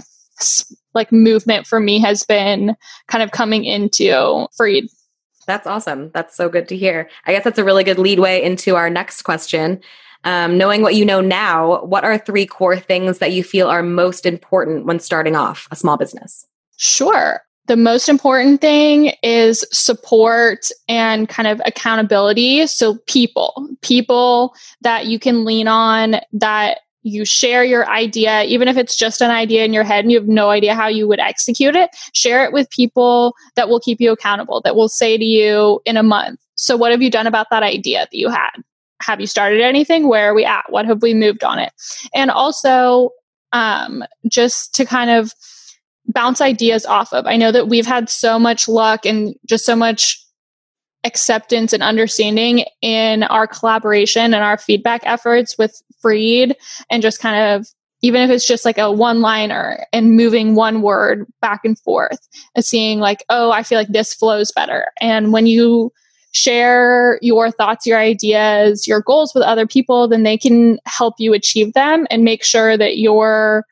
like 0.95 1.11
movement 1.11 1.67
for 1.67 1.81
me 1.81 1.99
has 1.99 2.23
been 2.23 2.77
kind 3.09 3.25
of 3.25 3.33
coming 3.33 3.65
into 3.65 4.47
Freed. 4.57 4.89
That's 5.47 5.67
awesome. 5.67 6.11
That's 6.13 6.37
so 6.37 6.49
good 6.49 6.69
to 6.69 6.77
hear. 6.77 7.09
I 7.27 7.33
guess 7.33 7.45
that's 7.45 7.59
a 7.59 7.65
really 7.65 7.85
good 7.85 7.99
lead 7.99 8.19
way 8.19 8.43
into 8.43 8.77
our 8.77 8.91
next 8.91 9.23
question. 9.23 9.81
Um, 10.27 10.59
knowing 10.59 10.83
what 10.83 10.97
you 10.97 11.05
know 11.05 11.21
now, 11.21 11.85
what 11.85 12.03
are 12.03 12.19
three 12.19 12.47
core 12.47 12.77
things 12.77 13.19
that 13.19 13.31
you 13.31 13.45
feel 13.45 13.69
are 13.69 13.81
most 13.81 14.27
important 14.27 14.85
when 14.85 14.99
starting 14.99 15.37
off 15.37 15.69
a 15.71 15.77
small 15.77 15.97
business? 15.97 16.45
Sure. 16.79 17.41
The 17.67 17.77
most 17.77 18.09
important 18.09 18.61
thing 18.61 19.13
is 19.23 19.65
support 19.71 20.67
and 20.89 21.29
kind 21.29 21.47
of 21.47 21.63
accountability. 21.65 22.67
So, 22.67 22.99
people, 23.07 23.69
people 23.83 24.53
that 24.81 25.07
you 25.07 25.21
can 25.21 25.45
lean 25.45 25.69
on, 25.69 26.17
that 26.33 26.81
you 27.03 27.25
share 27.25 27.63
your 27.63 27.89
idea, 27.89 28.43
even 28.45 28.67
if 28.67 28.77
it's 28.77 28.97
just 28.97 29.21
an 29.21 29.31
idea 29.31 29.65
in 29.65 29.73
your 29.73 29.85
head 29.85 30.05
and 30.05 30.11
you 30.11 30.19
have 30.19 30.27
no 30.27 30.51
idea 30.51 30.75
how 30.75 30.89
you 30.89 31.07
would 31.07 31.21
execute 31.21 31.77
it, 31.77 31.91
share 32.15 32.45
it 32.45 32.53
with 32.53 32.69
people 32.71 33.33
that 33.55 33.69
will 33.69 33.79
keep 33.79 34.01
you 34.01 34.11
accountable, 34.11 34.61
that 34.63 34.75
will 34.75 34.89
say 34.89 35.17
to 35.17 35.25
you 35.25 35.81
in 35.85 35.97
a 35.97 36.03
month, 36.03 36.41
So, 36.57 36.77
what 36.77 36.91
have 36.91 37.01
you 37.01 37.13
done 37.13 37.29
about 37.29 37.47
that 37.51 37.63
idea 37.63 38.09
that 38.11 38.19
you 38.19 38.29
had? 38.29 38.51
Have 39.01 39.21
you 39.21 39.27
started 39.27 39.61
anything? 39.61 40.09
Where 40.09 40.31
are 40.31 40.35
we 40.35 40.45
at? 40.45 40.65
What 40.71 40.87
have 40.87 41.03
we 41.03 41.15
moved 41.15 41.45
on 41.45 41.59
it? 41.59 41.73
And 42.15 42.31
also, 42.31 43.11
um, 43.53 44.05
just 44.29 44.75
to 44.75 44.85
kind 44.85 45.11
of 45.11 45.33
bounce 46.09 46.41
ideas 46.41 46.87
off 46.87 47.13
of. 47.13 47.27
I 47.27 47.37
know 47.37 47.53
that 47.53 47.69
we've 47.69 47.87
had 47.87 48.09
so 48.09 48.39
much 48.39 48.69
luck 48.69 49.05
and 49.05 49.35
just 49.45 49.65
so 49.65 49.77
much 49.77 50.23
acceptance 51.05 51.73
and 51.73 51.83
understanding 51.83 52.65
in 52.83 53.23
our 53.25 53.47
collaboration 53.47 54.35
and 54.35 54.43
our 54.43 54.59
feedback 54.59 55.03
efforts 55.05 55.57
with 55.57 55.81
Freed 56.01 56.57
and 56.91 57.03
just 57.03 57.21
kind 57.21 57.55
of 57.55 57.67
even 58.03 58.21
if 58.23 58.31
it's 58.31 58.47
just 58.47 58.65
like 58.65 58.79
a 58.79 58.93
one 58.93 59.21
liner 59.21 59.85
and 59.93 60.17
moving 60.17 60.55
one 60.55 60.83
word 60.83 61.27
back 61.41 61.61
and 61.65 61.79
forth 61.79 62.19
and 62.55 62.65
seeing 62.65 62.99
like 62.99 63.25
oh 63.31 63.51
i 63.51 63.63
feel 63.63 63.79
like 63.79 63.89
this 63.89 64.13
flows 64.13 64.53
better 64.53 64.93
and 65.01 65.33
when 65.33 65.47
you 65.47 65.91
share 66.37 67.19
your 67.23 67.51
thoughts, 67.51 67.87
your 67.87 67.99
ideas, 67.99 68.87
your 68.87 69.01
goals 69.01 69.35
with 69.35 69.43
other 69.43 69.67
people, 69.67 70.07
then 70.07 70.23
they 70.23 70.37
can 70.37 70.79
help 70.85 71.15
you 71.19 71.33
achieve 71.33 71.73
them 71.73 72.07
and 72.11 72.23
make 72.25 72.45
sure 72.45 72.77
that 72.77 72.99
you're 72.99 73.65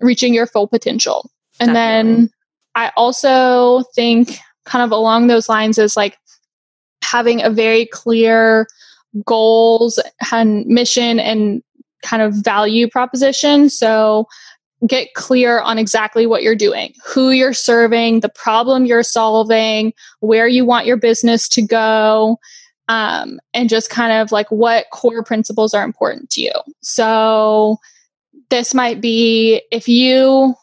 reaching 0.00 0.32
your 0.32 0.46
full 0.46 0.66
potential. 0.66 1.30
And 1.60 1.74
Definitely. 1.74 2.14
then 2.14 2.30
I 2.74 2.92
also 2.96 3.82
think, 3.94 4.38
kind 4.64 4.84
of 4.84 4.90
along 4.90 5.26
those 5.26 5.48
lines, 5.48 5.78
is 5.78 5.96
like 5.96 6.16
having 7.02 7.42
a 7.42 7.50
very 7.50 7.86
clear 7.86 8.66
goals 9.24 10.00
and 10.32 10.66
mission 10.66 11.18
and 11.18 11.62
kind 12.02 12.22
of 12.22 12.34
value 12.34 12.88
proposition. 12.88 13.68
So 13.68 14.26
get 14.86 15.14
clear 15.14 15.60
on 15.60 15.78
exactly 15.78 16.26
what 16.26 16.42
you're 16.42 16.54
doing, 16.54 16.94
who 17.04 17.30
you're 17.30 17.52
serving, 17.52 18.20
the 18.20 18.28
problem 18.28 18.86
you're 18.86 19.02
solving, 19.02 19.92
where 20.20 20.46
you 20.46 20.64
want 20.64 20.86
your 20.86 20.96
business 20.96 21.48
to 21.48 21.62
go, 21.62 22.38
um, 22.88 23.40
and 23.52 23.68
just 23.68 23.90
kind 23.90 24.12
of 24.12 24.32
like 24.32 24.50
what 24.50 24.86
core 24.92 25.24
principles 25.24 25.74
are 25.74 25.84
important 25.84 26.30
to 26.30 26.40
you. 26.40 26.52
So, 26.80 27.78
this 28.50 28.72
might 28.72 29.00
be 29.00 29.62
if 29.70 29.88
you 29.88 30.54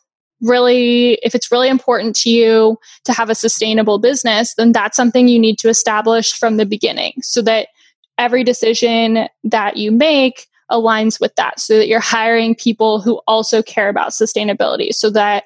really 0.42 1.14
if 1.24 1.34
it's 1.36 1.52
really 1.52 1.70
important 1.70 2.16
to 2.16 2.30
you 2.30 2.78
to 3.04 3.14
have 3.14 3.30
a 3.30 3.36
sustainable 3.36 4.00
business 4.00 4.54
then 4.56 4.72
that's 4.72 4.98
something 4.98 5.28
you 5.28 5.40
need 5.40 5.58
to 5.58 5.70
establish 5.70 6.34
from 6.34 6.58
the 6.58 6.66
beginning 6.66 7.14
so 7.22 7.42
that 7.42 7.70
every 8.18 8.44
decision 8.44 9.28
that 9.44 9.78
you 9.78 9.92
make 9.92 10.48
aligns 10.72 11.20
with 11.20 11.34
that 11.36 11.60
so 11.60 11.78
that 11.78 11.88
you're 11.88 12.00
hiring 12.00 12.56
people 12.56 13.00
who 13.00 13.22
also 13.28 13.62
care 13.62 13.90
about 13.90 14.10
sustainability 14.10 14.94
so 14.94 15.10
that 15.10 15.44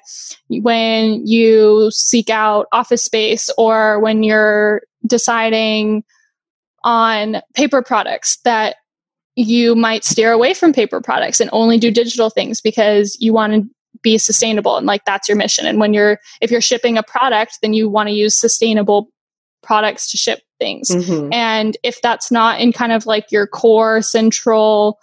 when 0.48 1.26
you 1.26 1.90
seek 1.90 2.30
out 2.30 2.66
office 2.72 3.04
space 3.04 3.50
or 3.58 4.00
when 4.00 4.22
you're 4.22 4.82
deciding 5.06 6.02
on 6.84 7.42
paper 7.54 7.82
products 7.82 8.38
that 8.44 8.76
you 9.36 9.74
might 9.74 10.04
steer 10.04 10.32
away 10.32 10.54
from 10.54 10.72
paper 10.72 11.00
products 11.00 11.40
and 11.40 11.50
only 11.52 11.78
do 11.78 11.90
digital 11.90 12.30
things 12.30 12.60
because 12.60 13.16
you 13.20 13.32
want 13.32 13.52
to 13.52 13.68
be 14.02 14.16
sustainable 14.16 14.76
and 14.76 14.86
like 14.86 15.04
that's 15.04 15.28
your 15.28 15.36
mission. 15.36 15.66
And 15.66 15.78
when 15.78 15.92
you're 15.92 16.18
if 16.40 16.50
you're 16.50 16.60
shipping 16.60 16.96
a 16.96 17.02
product 17.02 17.58
then 17.60 17.74
you 17.74 17.88
want 17.88 18.08
to 18.08 18.14
use 18.14 18.34
sustainable 18.34 19.10
products 19.62 20.10
to 20.10 20.16
ship 20.16 20.40
things. 20.58 20.90
Mm-hmm. 20.90 21.32
And 21.32 21.76
if 21.82 22.00
that's 22.02 22.30
not 22.30 22.60
in 22.60 22.72
kind 22.72 22.92
of 22.92 23.06
like 23.06 23.30
your 23.30 23.46
core 23.46 24.02
central 24.02 24.98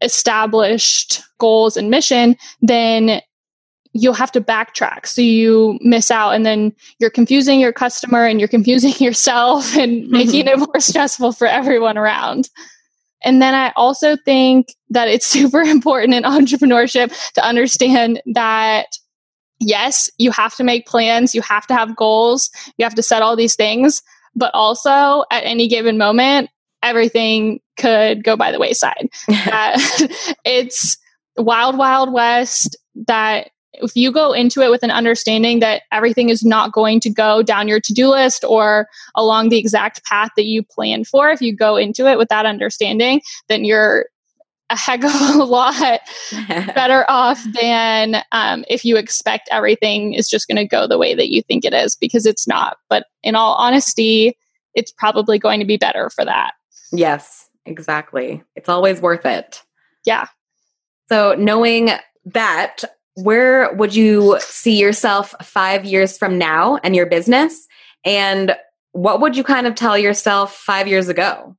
established 0.00 1.22
goals 1.38 1.76
and 1.76 1.90
mission, 1.90 2.36
then 2.60 3.20
you'll 3.94 4.14
have 4.14 4.32
to 4.32 4.40
backtrack. 4.40 5.06
So 5.06 5.20
you 5.20 5.78
miss 5.82 6.10
out 6.10 6.30
and 6.30 6.46
then 6.46 6.72
you're 6.98 7.10
confusing 7.10 7.60
your 7.60 7.72
customer 7.72 8.24
and 8.24 8.40
you're 8.40 8.48
confusing 8.48 8.94
yourself 9.04 9.76
and 9.76 10.08
making 10.08 10.46
it 10.46 10.58
more 10.58 10.68
stressful 10.80 11.32
for 11.32 11.46
everyone 11.46 11.98
around. 11.98 12.48
And 13.24 13.40
then 13.40 13.54
I 13.54 13.72
also 13.76 14.16
think 14.24 14.74
that 14.90 15.08
it's 15.08 15.26
super 15.38 15.60
important 15.60 16.14
in 16.14 16.24
entrepreneurship 16.24 17.32
to 17.34 17.44
understand 17.44 18.20
that 18.34 18.86
yes, 19.62 20.10
you 20.18 20.30
have 20.30 20.54
to 20.56 20.64
make 20.64 20.86
plans, 20.86 21.34
you 21.34 21.42
have 21.42 21.66
to 21.68 21.74
have 21.74 21.96
goals, 21.96 22.50
you 22.76 22.84
have 22.84 22.94
to 22.94 23.02
set 23.02 23.22
all 23.22 23.36
these 23.36 23.54
things, 23.54 24.02
but 24.34 24.50
also 24.54 25.24
at 25.30 25.44
any 25.44 25.68
given 25.68 25.98
moment, 25.98 26.50
everything 26.82 27.60
could 27.78 28.24
go 28.24 28.36
by 28.36 28.50
the 28.52 28.58
wayside. 28.58 29.08
uh, 29.30 29.78
it's 30.44 30.98
wild, 31.36 31.78
wild 31.78 32.12
west 32.12 32.76
that 33.06 33.50
if 33.74 33.96
you 33.96 34.12
go 34.12 34.32
into 34.32 34.60
it 34.60 34.70
with 34.70 34.82
an 34.82 34.90
understanding 34.90 35.60
that 35.60 35.82
everything 35.90 36.28
is 36.28 36.44
not 36.44 36.72
going 36.72 37.00
to 37.00 37.10
go 37.10 37.42
down 37.42 37.68
your 37.68 37.80
to 37.80 37.92
do 37.94 38.08
list 38.08 38.44
or 38.44 38.86
along 39.14 39.48
the 39.48 39.58
exact 39.58 40.04
path 40.04 40.30
that 40.36 40.44
you 40.44 40.62
planned 40.62 41.06
for, 41.06 41.30
if 41.30 41.40
you 41.40 41.56
go 41.56 41.76
into 41.76 42.06
it 42.06 42.18
with 42.18 42.28
that 42.28 42.44
understanding, 42.44 43.22
then 43.48 43.64
you're 43.64 44.06
a 44.72 44.76
heck 44.76 45.04
of 45.04 45.12
a 45.14 45.44
lot 45.44 46.00
better 46.74 47.04
off 47.08 47.40
than 47.60 48.22
um, 48.32 48.64
if 48.68 48.84
you 48.84 48.96
expect 48.96 49.48
everything 49.52 50.14
is 50.14 50.28
just 50.28 50.48
going 50.48 50.56
to 50.56 50.66
go 50.66 50.86
the 50.86 50.98
way 50.98 51.14
that 51.14 51.28
you 51.28 51.42
think 51.42 51.64
it 51.64 51.74
is 51.74 51.94
because 51.94 52.26
it's 52.26 52.48
not. 52.48 52.78
But 52.88 53.06
in 53.22 53.34
all 53.34 53.54
honesty, 53.54 54.36
it's 54.74 54.90
probably 54.90 55.38
going 55.38 55.60
to 55.60 55.66
be 55.66 55.76
better 55.76 56.10
for 56.10 56.24
that. 56.24 56.52
Yes, 56.90 57.48
exactly. 57.66 58.42
It's 58.56 58.68
always 58.68 59.00
worth 59.00 59.26
it. 59.26 59.62
Yeah. 60.04 60.26
So, 61.08 61.34
knowing 61.34 61.90
that, 62.24 62.84
where 63.14 63.72
would 63.74 63.94
you 63.94 64.38
see 64.40 64.78
yourself 64.78 65.34
five 65.42 65.84
years 65.84 66.16
from 66.16 66.38
now 66.38 66.78
and 66.82 66.96
your 66.96 67.06
business? 67.06 67.66
And 68.04 68.56
what 68.92 69.20
would 69.20 69.36
you 69.36 69.44
kind 69.44 69.66
of 69.66 69.74
tell 69.74 69.98
yourself 69.98 70.54
five 70.54 70.88
years 70.88 71.08
ago? 71.08 71.56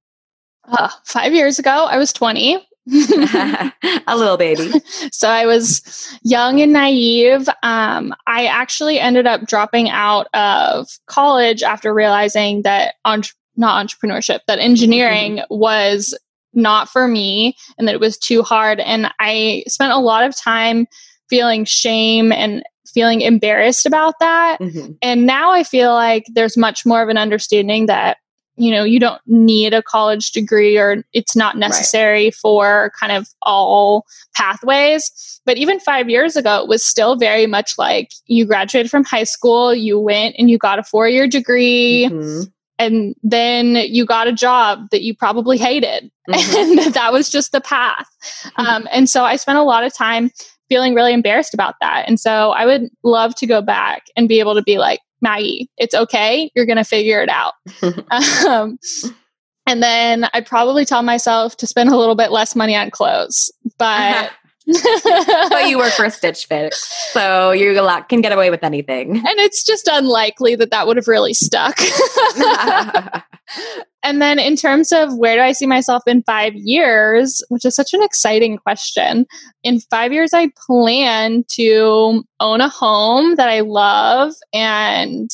Uh, 0.66 0.90
five 1.06 1.34
years 1.34 1.60
ago, 1.60 1.88
I 1.90 1.98
was 1.98 2.12
20. 2.14 2.66
a 2.92 4.16
little 4.16 4.38
baby. 4.38 4.72
So 5.12 5.30
I 5.30 5.46
was 5.46 6.18
young 6.24 6.62
and 6.62 6.74
naive. 6.74 7.48
Um, 7.62 8.14
I 8.28 8.46
actually 8.46 9.00
ended 9.00 9.26
up 9.26 9.48
dropping 9.48 9.90
out 9.90 10.28
of 10.34 10.88
college 11.08 11.64
after 11.64 11.94
realizing 11.94 12.64
that 12.64 12.96
entre- 13.06 13.36
not 13.56 13.86
entrepreneurship, 13.86 14.40
that 14.48 14.60
engineering 14.60 15.38
mm-hmm. 15.38 15.56
was 15.56 16.18
not 16.54 16.90
for 16.90 17.08
me 17.08 17.56
and 17.78 17.88
that 17.88 17.96
it 17.96 18.02
was 18.02 18.18
too 18.18 18.44
hard. 18.44 18.80
And 18.80 19.12
I 19.20 19.64
spent 19.68 19.94
a 19.94 20.00
lot 20.00 20.24
of 20.24 20.36
time 20.36 20.88
feeling 21.30 21.66
shame 21.66 22.32
and 22.32 22.64
feeling 22.94 23.22
embarrassed 23.22 23.86
about 23.86 24.16
that. 24.20 24.60
Mm-hmm. 24.60 24.94
And 25.02 25.26
now 25.26 25.52
I 25.52 25.64
feel 25.64 25.94
like 25.94 26.26
there's 26.34 26.58
much 26.58 26.86
more 26.86 27.02
of 27.02 27.10
an 27.10 27.18
understanding 27.18 27.88
that 27.88 28.18
you 28.56 28.72
know 28.72 28.84
you 28.84 29.00
don't 29.00 29.22
need 29.26 29.74
a 29.74 29.82
college 29.82 30.32
degree 30.32 30.78
or 30.78 31.04
it's 31.14 31.36
not 31.36 31.58
necessary 31.58 32.26
right. 32.26 32.36
for 32.36 32.92
kind 33.00 33.12
of 33.12 33.28
all 33.42 34.06
pathways 34.36 35.42
but 35.46 35.58
even 35.58 35.80
5 35.80 36.10
years 36.10 36.36
ago 36.36 36.62
it 36.62 36.68
was 36.68 36.86
still 36.86 37.16
very 37.16 37.48
much 37.48 37.74
like 37.78 38.12
you 38.26 38.46
graduated 38.46 38.92
from 38.92 39.04
high 39.04 39.24
school 39.24 39.74
you 39.74 40.00
went 40.00 40.36
and 40.38 40.50
you 40.50 40.58
got 40.58 40.80
a 40.80 40.84
4 40.84 41.08
year 41.08 41.28
degree 41.28 42.08
mm-hmm. 42.10 42.44
and 42.80 43.16
then 43.24 43.76
you 43.76 44.06
got 44.06 44.28
a 44.28 44.34
job 44.34 44.88
that 44.92 45.02
you 45.02 45.16
probably 45.16 45.58
hated 45.58 46.12
mm-hmm. 46.30 46.80
and 46.80 46.94
that 46.94 47.12
was 47.12 47.30
just 47.30 47.52
the 47.52 47.62
path 47.62 48.08
um, 48.58 48.88
and 48.92 49.10
so 49.10 49.24
i 49.24 49.36
spent 49.36 49.58
a 49.58 49.64
lot 49.64 49.84
of 49.84 49.94
time 49.94 50.30
feeling 50.70 50.94
really 50.94 51.14
embarrassed 51.14 51.54
about 51.54 51.76
that 51.82 52.06
and 52.08 52.20
so 52.20 52.52
i 52.52 52.66
would 52.66 52.90
love 53.04 53.36
to 53.36 53.48
go 53.48 53.62
back 53.62 54.04
and 54.16 54.30
be 54.30 54.40
able 54.40 54.56
to 54.56 54.64
be 54.64 54.78
like 54.78 55.00
Maggie, 55.24 55.70
it's 55.78 55.96
okay. 55.96 56.52
You're 56.54 56.68
going 56.68 56.78
to 56.78 56.84
figure 56.84 57.22
it 57.24 57.30
out. 57.30 57.54
um, 58.46 58.78
and 59.66 59.82
then 59.82 60.30
I'd 60.34 60.46
probably 60.46 60.86
tell 60.86 61.02
myself 61.02 61.58
to 61.58 61.66
spend 61.66 61.90
a 61.90 61.98
little 61.98 62.16
bit 62.16 62.32
less 62.32 62.56
money 62.56 62.76
on 62.76 62.92
clothes. 62.92 63.52
But. 63.80 64.32
but 64.66 65.68
you 65.68 65.78
work 65.78 65.94
for 65.94 66.06
a 66.06 66.12
Stitch 66.12 66.46
Fix, 66.46 67.12
so 67.12 67.52
you 67.52 67.74
can 68.08 68.22
get 68.22 68.32
away 68.32 68.50
with 68.50 68.64
anything. 68.64 69.18
And 69.18 69.40
it's 69.40 69.64
just 69.66 69.90
unlikely 69.92 70.56
that 70.56 70.72
that 70.72 70.88
would 70.88 70.98
have 70.98 71.08
really 71.08 71.34
stuck. 71.34 71.78
and 74.04 74.22
then, 74.22 74.40
in 74.40 74.56
terms 74.56 74.92
of 74.92 75.18
where 75.18 75.36
do 75.36 75.42
I 75.42 75.52
see 75.52 75.68
myself 75.68 76.04
in 76.08 76.24
five 76.24 76.54
years, 76.56 77.44
which 77.50 77.66
is 77.66 77.76
such 77.76 77.94
an 77.94 78.02
exciting 78.02 78.58
question, 78.58 79.26
in 79.64 79.80
five 79.80 80.14
years, 80.14 80.34
I 80.34 80.52
plan 80.66 81.44
to 81.52 82.24
own 82.40 82.62
a 82.62 82.70
home 82.70 83.36
that 83.36 83.50
I 83.50 83.60
love 83.62 84.34
and 84.54 85.30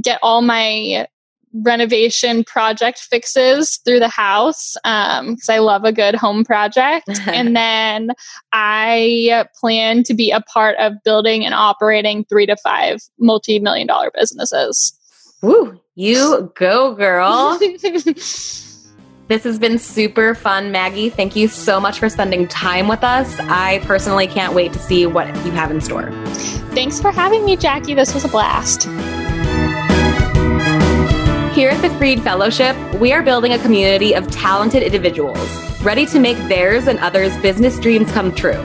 get 0.00 0.20
all 0.22 0.42
my 0.42 1.06
renovation 1.52 2.44
project 2.44 2.98
fixes 2.98 3.78
through 3.84 3.98
the 3.98 4.08
house 4.08 4.74
because 4.82 5.48
um, 5.48 5.54
I 5.54 5.58
love 5.58 5.84
a 5.84 5.92
good 5.92 6.14
home 6.14 6.44
project. 6.44 7.08
and 7.26 7.56
then 7.56 8.10
I 8.52 9.46
plan 9.58 10.02
to 10.04 10.14
be 10.14 10.30
a 10.30 10.40
part 10.40 10.76
of 10.78 10.94
building 11.04 11.44
and 11.44 11.54
operating 11.54 12.24
three 12.24 12.46
to 12.46 12.56
five 12.56 12.98
multi 13.18 13.58
million 13.58 13.86
dollar 13.86 14.10
businesses. 14.14 14.96
Woo, 15.42 15.80
you 15.94 16.52
go, 16.54 16.94
girl. 16.94 17.58
this 17.58 18.84
has 19.28 19.58
been 19.58 19.78
super 19.78 20.34
fun, 20.34 20.70
Maggie. 20.70 21.08
Thank 21.08 21.34
you 21.34 21.48
so 21.48 21.80
much 21.80 21.98
for 21.98 22.08
spending 22.10 22.46
time 22.46 22.88
with 22.88 23.02
us. 23.02 23.38
I 23.40 23.78
personally 23.84 24.26
can't 24.26 24.54
wait 24.54 24.72
to 24.74 24.78
see 24.78 25.06
what 25.06 25.26
you 25.44 25.50
have 25.52 25.70
in 25.70 25.80
store. 25.80 26.10
Thanks 26.74 27.00
for 27.00 27.10
having 27.10 27.44
me, 27.44 27.56
Jackie. 27.56 27.94
This 27.94 28.12
was 28.12 28.24
a 28.24 28.28
blast. 28.28 28.86
Here 31.52 31.70
at 31.70 31.82
the 31.82 31.90
Freed 31.98 32.22
Fellowship, 32.22 32.76
we 33.00 33.12
are 33.12 33.24
building 33.24 33.52
a 33.52 33.58
community 33.58 34.14
of 34.14 34.30
talented 34.30 34.84
individuals 34.84 35.50
ready 35.82 36.06
to 36.06 36.20
make 36.20 36.36
theirs 36.46 36.86
and 36.86 36.96
others' 37.00 37.36
business 37.38 37.76
dreams 37.80 38.10
come 38.12 38.32
true. 38.32 38.62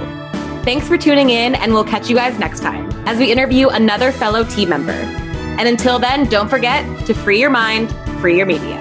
Thanks 0.64 0.88
for 0.88 0.96
tuning 0.96 1.32
in, 1.32 1.56
and 1.56 1.74
we'll 1.74 1.84
catch 1.84 2.12
you 2.12 2.16
guys 2.16 2.38
next 2.38 2.60
time 2.60 2.92
as 3.08 3.18
we 3.18 3.32
interview 3.32 3.70
another 3.70 4.12
fellow 4.12 4.44
team 4.44 4.70
member. 4.70 4.92
And 4.92 5.68
until 5.68 5.98
then, 5.98 6.30
don't 6.30 6.48
forget 6.48 6.86
to 7.08 7.16
free 7.16 7.40
your 7.40 7.50
mind, 7.50 7.92
free 8.22 8.38
your 8.38 8.46
media. 8.46 8.80